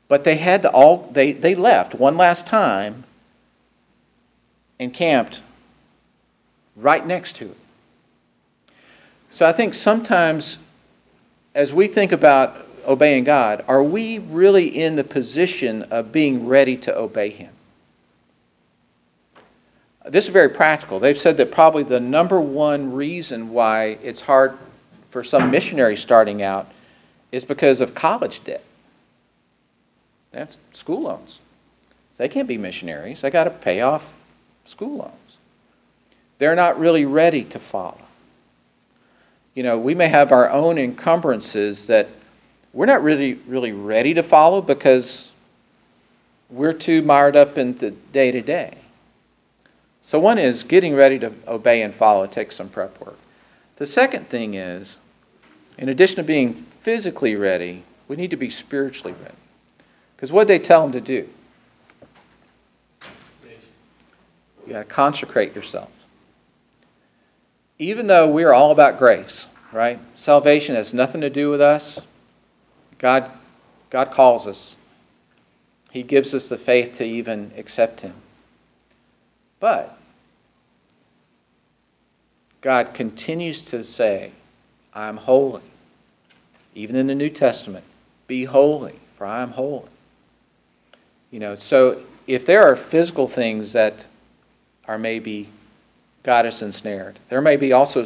But 0.07 0.23
they 0.23 0.37
had 0.37 0.63
to 0.63 0.71
all 0.71 1.09
they, 1.11 1.33
they 1.33 1.53
left 1.53 1.93
one 1.93 2.17
last 2.17 2.47
time 2.47 3.03
and 4.79 4.93
camped 4.93 5.41
right 6.75 7.05
next 7.05 7.35
to 7.37 7.45
it. 7.45 7.57
So 9.29 9.45
I 9.45 9.53
think 9.53 9.73
sometimes 9.73 10.57
as 11.53 11.73
we 11.73 11.87
think 11.87 12.11
about 12.11 12.65
obeying 12.87 13.25
God, 13.25 13.63
are 13.67 13.83
we 13.83 14.19
really 14.19 14.81
in 14.81 14.95
the 14.95 15.03
position 15.03 15.83
of 15.83 16.11
being 16.11 16.47
ready 16.47 16.77
to 16.77 16.97
obey 16.97 17.29
Him? 17.29 17.51
This 20.05 20.25
is 20.25 20.31
very 20.31 20.49
practical. 20.49 20.99
They've 20.99 21.17
said 21.17 21.37
that 21.37 21.51
probably 21.51 21.83
the 21.83 21.99
number 21.99 22.39
one 22.39 22.93
reason 22.93 23.49
why 23.51 23.97
it's 24.01 24.21
hard 24.21 24.57
for 25.09 25.23
some 25.23 25.51
missionaries 25.51 25.99
starting 25.99 26.41
out 26.41 26.67
is 27.31 27.45
because 27.45 27.81
of 27.81 27.93
college 27.93 28.43
debt. 28.43 28.63
That's 30.31 30.57
school 30.73 31.01
loans. 31.01 31.39
They 32.17 32.27
can't 32.27 32.47
be 32.47 32.57
missionaries. 32.57 33.21
They 33.21 33.29
got 33.29 33.45
to 33.45 33.49
pay 33.49 33.81
off 33.81 34.05
school 34.65 34.97
loans. 34.97 35.37
They're 36.37 36.55
not 36.55 36.79
really 36.79 37.05
ready 37.05 37.43
to 37.45 37.59
follow. 37.59 37.99
You 39.55 39.63
know, 39.63 39.77
we 39.77 39.95
may 39.95 40.07
have 40.07 40.31
our 40.31 40.49
own 40.49 40.77
encumbrances 40.77 41.87
that 41.87 42.07
we're 42.73 42.85
not 42.85 43.01
really 43.01 43.33
really 43.47 43.71
ready 43.71 44.13
to 44.13 44.23
follow 44.23 44.61
because 44.61 45.31
we're 46.49 46.73
too 46.73 47.01
mired 47.01 47.35
up 47.35 47.57
in 47.57 47.75
the 47.75 47.91
day 47.91 48.31
to 48.31 48.41
day. 48.41 48.75
So 50.01 50.19
one 50.19 50.37
is 50.37 50.63
getting 50.63 50.95
ready 50.95 51.19
to 51.19 51.31
obey 51.47 51.81
and 51.81 51.93
follow 51.93 52.25
takes 52.27 52.55
some 52.55 52.69
prep 52.69 52.99
work. 52.99 53.17
The 53.79 53.87
second 53.87 54.27
thing 54.27 54.55
is, 54.55 54.97
in 55.77 55.87
addition 55.87 56.17
to 56.17 56.23
being 56.23 56.65
physically 56.83 57.35
ready, 57.37 57.83
we 58.09 58.17
need 58.17 58.31
to 58.31 58.37
be 58.37 58.49
spiritually 58.49 59.15
ready. 59.23 59.35
Because 60.15 60.33
what 60.33 60.49
they 60.49 60.59
tell 60.59 60.81
them 60.81 60.91
to 60.91 61.01
do? 61.01 61.29
You 64.67 64.73
got 64.73 64.79
to 64.79 64.85
consecrate 64.85 65.55
yourself. 65.55 65.89
Even 67.79 68.05
though 68.05 68.29
we 68.29 68.43
are 68.43 68.53
all 68.53 68.71
about 68.71 68.99
grace, 68.99 69.47
right? 69.71 69.97
Salvation 70.15 70.75
has 70.75 70.93
nothing 70.93 71.21
to 71.21 71.29
do 71.29 71.49
with 71.49 71.61
us. 71.61 71.99
God, 72.97 73.31
God 73.89 74.11
calls 74.11 74.45
us. 74.45 74.75
He 75.89 76.03
gives 76.03 76.33
us 76.33 76.49
the 76.49 76.57
faith 76.57 76.97
to 76.97 77.05
even 77.05 77.53
accept 77.55 78.01
Him. 78.01 78.13
But 79.61 79.98
God 82.61 82.93
continues 82.93 83.61
to 83.63 83.83
say, 83.83 84.31
I 84.93 85.07
am 85.07 85.17
holy. 85.17 85.61
Even 86.75 86.95
in 86.95 87.07
the 87.07 87.15
New 87.15 87.29
Testament, 87.29 87.85
be 88.27 88.43
holy, 88.43 88.95
for 89.17 89.25
I 89.25 89.41
am 89.41 89.51
holy. 89.51 89.89
You 91.31 91.39
know, 91.39 91.55
so 91.55 92.01
if 92.27 92.45
there 92.45 92.63
are 92.63 92.75
physical 92.75 93.27
things 93.27 93.71
that 93.73 94.05
are 94.87 94.97
maybe 94.97 95.47
got 96.23 96.45
us 96.45 96.61
ensnared, 96.61 97.19
there 97.29 97.41
may 97.41 97.55
be 97.55 97.73
also 97.73 98.05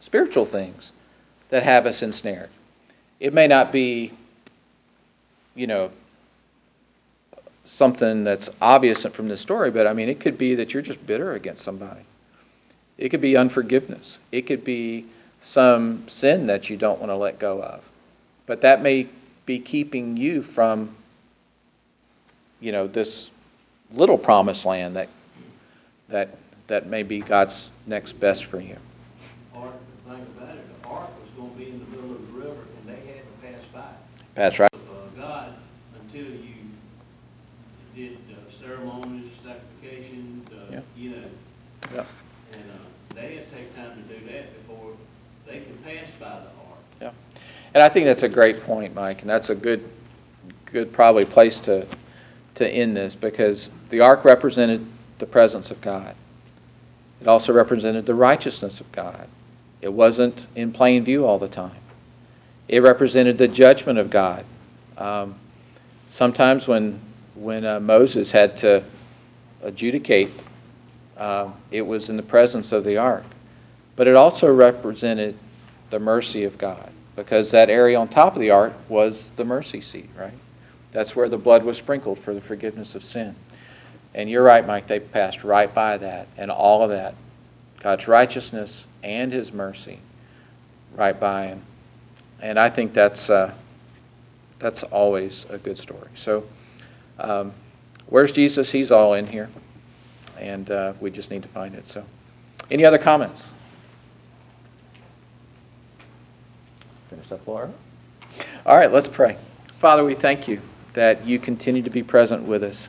spiritual 0.00 0.44
things 0.44 0.92
that 1.48 1.62
have 1.62 1.86
us 1.86 2.02
ensnared. 2.02 2.50
It 3.20 3.32
may 3.32 3.46
not 3.46 3.72
be, 3.72 4.12
you 5.54 5.66
know, 5.66 5.90
something 7.66 8.24
that's 8.24 8.50
obvious 8.60 9.04
from 9.04 9.28
this 9.28 9.40
story, 9.40 9.70
but 9.70 9.86
I 9.86 9.92
mean, 9.94 10.08
it 10.08 10.20
could 10.20 10.36
be 10.36 10.54
that 10.56 10.74
you're 10.74 10.82
just 10.82 11.04
bitter 11.06 11.32
against 11.32 11.62
somebody. 11.62 12.02
It 12.98 13.08
could 13.08 13.20
be 13.20 13.36
unforgiveness. 13.36 14.18
It 14.32 14.42
could 14.42 14.64
be 14.64 15.06
some 15.42 16.08
sin 16.08 16.46
that 16.46 16.70
you 16.70 16.76
don't 16.76 16.98
want 17.00 17.10
to 17.10 17.16
let 17.16 17.38
go 17.38 17.62
of. 17.62 17.82
But 18.46 18.60
that 18.62 18.82
may 18.82 19.08
be 19.46 19.58
keeping 19.58 20.16
you 20.16 20.42
from, 20.42 20.94
you 22.60 22.72
know, 22.72 22.86
this 22.86 23.30
little 23.92 24.18
promised 24.18 24.64
land 24.64 24.96
that 24.96 25.08
that 26.08 26.36
that 26.66 26.86
may 26.86 27.02
be 27.02 27.20
God's 27.20 27.68
next 27.86 28.12
best 28.20 28.46
for 28.46 28.60
you. 28.60 28.76
Or 29.54 29.72
the 30.06 30.10
thing 30.10 30.26
about 30.38 30.56
it, 30.56 30.82
the 30.82 30.88
ark 30.88 31.08
was 31.20 31.30
gonna 31.36 31.58
be 31.58 31.70
in 31.70 31.78
the 31.78 31.86
middle 31.96 32.12
of 32.12 32.26
the 32.26 32.32
river 32.38 32.60
and 32.78 32.88
they 32.88 33.06
had 33.06 33.22
to 33.22 33.46
pass 33.46 33.64
by. 33.72 33.90
That's 34.34 34.58
right. 34.58 34.70
Uh, 34.74 35.20
God, 35.20 35.54
until 36.00 36.26
you 36.26 36.54
did 37.94 38.18
uh, 38.30 38.50
ceremonies, 38.62 39.30
sacrification, 39.44 40.46
uh, 40.52 40.72
Yeah. 40.72 40.80
you 40.96 41.10
know, 41.10 41.24
Yeah. 41.94 42.04
and, 42.52 42.70
uh, 42.70 43.14
they 43.14 43.36
had 43.36 43.50
to 43.50 43.56
that 44.26 44.66
before 44.66 44.92
they 45.46 45.60
could 45.60 45.82
pass 45.84 46.06
by 46.18 46.28
the 46.28 46.46
ark. 46.70 46.80
Yeah. 47.00 47.10
And 47.74 47.82
I 47.82 47.88
think 47.88 48.06
that's 48.06 48.22
a 48.22 48.28
great 48.28 48.62
point, 48.64 48.94
Mike, 48.94 49.22
and 49.22 49.30
that's 49.30 49.50
a 49.50 49.54
good 49.54 49.88
good 50.66 50.92
probably 50.92 51.24
place 51.24 51.60
to 51.60 51.86
to 52.56 52.68
end 52.68 52.96
this 52.96 53.14
because 53.14 53.68
the 53.90 54.00
ark 54.00 54.24
represented 54.24 54.84
the 55.18 55.26
presence 55.26 55.70
of 55.70 55.80
God. 55.80 56.14
It 57.20 57.28
also 57.28 57.52
represented 57.52 58.06
the 58.06 58.14
righteousness 58.14 58.80
of 58.80 58.90
God. 58.92 59.28
It 59.80 59.92
wasn't 59.92 60.46
in 60.54 60.72
plain 60.72 61.04
view 61.04 61.26
all 61.26 61.38
the 61.38 61.48
time. 61.48 61.76
It 62.68 62.80
represented 62.80 63.38
the 63.38 63.48
judgment 63.48 63.98
of 63.98 64.10
God. 64.10 64.44
Um, 64.96 65.34
sometimes 66.08 66.68
when 66.68 67.00
when 67.34 67.64
uh, 67.64 67.80
Moses 67.80 68.30
had 68.30 68.56
to 68.58 68.84
adjudicate, 69.62 70.30
uh, 71.16 71.50
it 71.70 71.82
was 71.82 72.08
in 72.08 72.16
the 72.16 72.22
presence 72.22 72.72
of 72.72 72.84
the 72.84 72.96
ark. 72.96 73.24
But 73.96 74.08
it 74.08 74.16
also 74.16 74.52
represented 74.52 75.38
the 75.90 75.98
mercy 75.98 76.44
of 76.44 76.58
God 76.58 76.90
because 77.16 77.50
that 77.52 77.70
area 77.70 77.98
on 77.98 78.08
top 78.08 78.34
of 78.34 78.40
the 78.40 78.50
ark 78.50 78.72
was 78.88 79.30
the 79.36 79.44
mercy 79.44 79.80
seat, 79.80 80.10
right? 80.18 80.32
That's 80.92 81.14
where 81.14 81.28
the 81.28 81.38
blood 81.38 81.64
was 81.64 81.76
sprinkled 81.76 82.18
for 82.18 82.34
the 82.34 82.40
forgiveness 82.40 82.94
of 82.94 83.04
sin. 83.04 83.34
And 84.14 84.30
you're 84.30 84.42
right, 84.42 84.66
Mike, 84.66 84.86
they 84.86 85.00
passed 85.00 85.44
right 85.44 85.72
by 85.72 85.98
that 85.98 86.28
and 86.36 86.50
all 86.50 86.82
of 86.82 86.90
that. 86.90 87.14
God's 87.80 88.08
righteousness 88.08 88.86
and 89.02 89.32
his 89.32 89.52
mercy 89.52 89.98
right 90.96 91.18
by 91.18 91.48
him. 91.48 91.62
And 92.40 92.58
I 92.58 92.70
think 92.70 92.92
that's, 92.94 93.28
uh, 93.28 93.52
that's 94.58 94.82
always 94.84 95.46
a 95.50 95.58
good 95.58 95.78
story. 95.78 96.08
So, 96.14 96.44
um, 97.18 97.52
where's 98.06 98.32
Jesus? 98.32 98.70
He's 98.70 98.90
all 98.90 99.14
in 99.14 99.26
here. 99.26 99.50
And 100.38 100.70
uh, 100.70 100.94
we 101.00 101.10
just 101.10 101.30
need 101.30 101.42
to 101.42 101.48
find 101.48 101.74
it. 101.74 101.86
So, 101.86 102.04
any 102.70 102.84
other 102.84 102.98
comments? 102.98 103.50
Finish 107.14 107.30
up, 107.30 107.46
Laura. 107.46 107.72
All 108.66 108.76
right, 108.76 108.92
let's 108.92 109.06
pray. 109.06 109.36
Father, 109.78 110.04
we 110.04 110.16
thank 110.16 110.48
you 110.48 110.60
that 110.94 111.24
you 111.24 111.38
continue 111.38 111.80
to 111.82 111.90
be 111.90 112.02
present 112.02 112.42
with 112.42 112.64
us, 112.64 112.88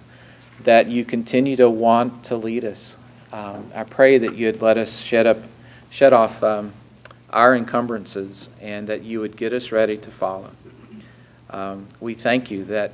that 0.64 0.88
you 0.88 1.06
continue 1.06 1.56
to 1.58 1.70
want 1.70 2.24
to 2.24 2.36
lead 2.36 2.66
us. 2.66 2.96
Um, 3.32 3.70
I 3.76 3.84
pray 3.84 4.18
that 4.18 4.36
you'd 4.36 4.64
let 4.64 4.80
us 4.80 4.98
shed 5.00 5.28
up, 5.28 5.38
shed 5.92 6.12
off 6.12 6.42
um, 6.42 6.74
our 7.30 7.56
encumbrances, 7.56 8.50
and 8.62 8.88
that 8.88 9.04
you 9.04 9.20
would 9.20 9.38
get 9.38 9.54
us 9.54 9.72
ready 9.72 9.98
to 9.98 10.10
follow. 10.10 10.50
Um, 11.52 11.88
we 12.00 12.16
thank 12.16 12.50
you 12.50 12.64
that 12.66 12.94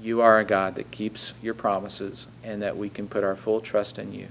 you 0.00 0.20
are 0.20 0.38
a 0.38 0.44
God 0.44 0.76
that 0.76 0.88
keeps 0.92 1.32
your 1.42 1.54
promises, 1.54 2.28
and 2.44 2.62
that 2.62 2.76
we 2.76 2.88
can 2.88 3.08
put 3.08 3.24
our 3.24 3.34
full 3.34 3.60
trust 3.60 3.98
in 3.98 4.12
you. 4.12 4.28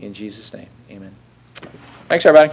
In 0.00 0.12
Jesus' 0.12 0.52
name, 0.52 0.68
amen. 0.90 1.14
Thanks, 2.08 2.26
everybody. 2.26 2.52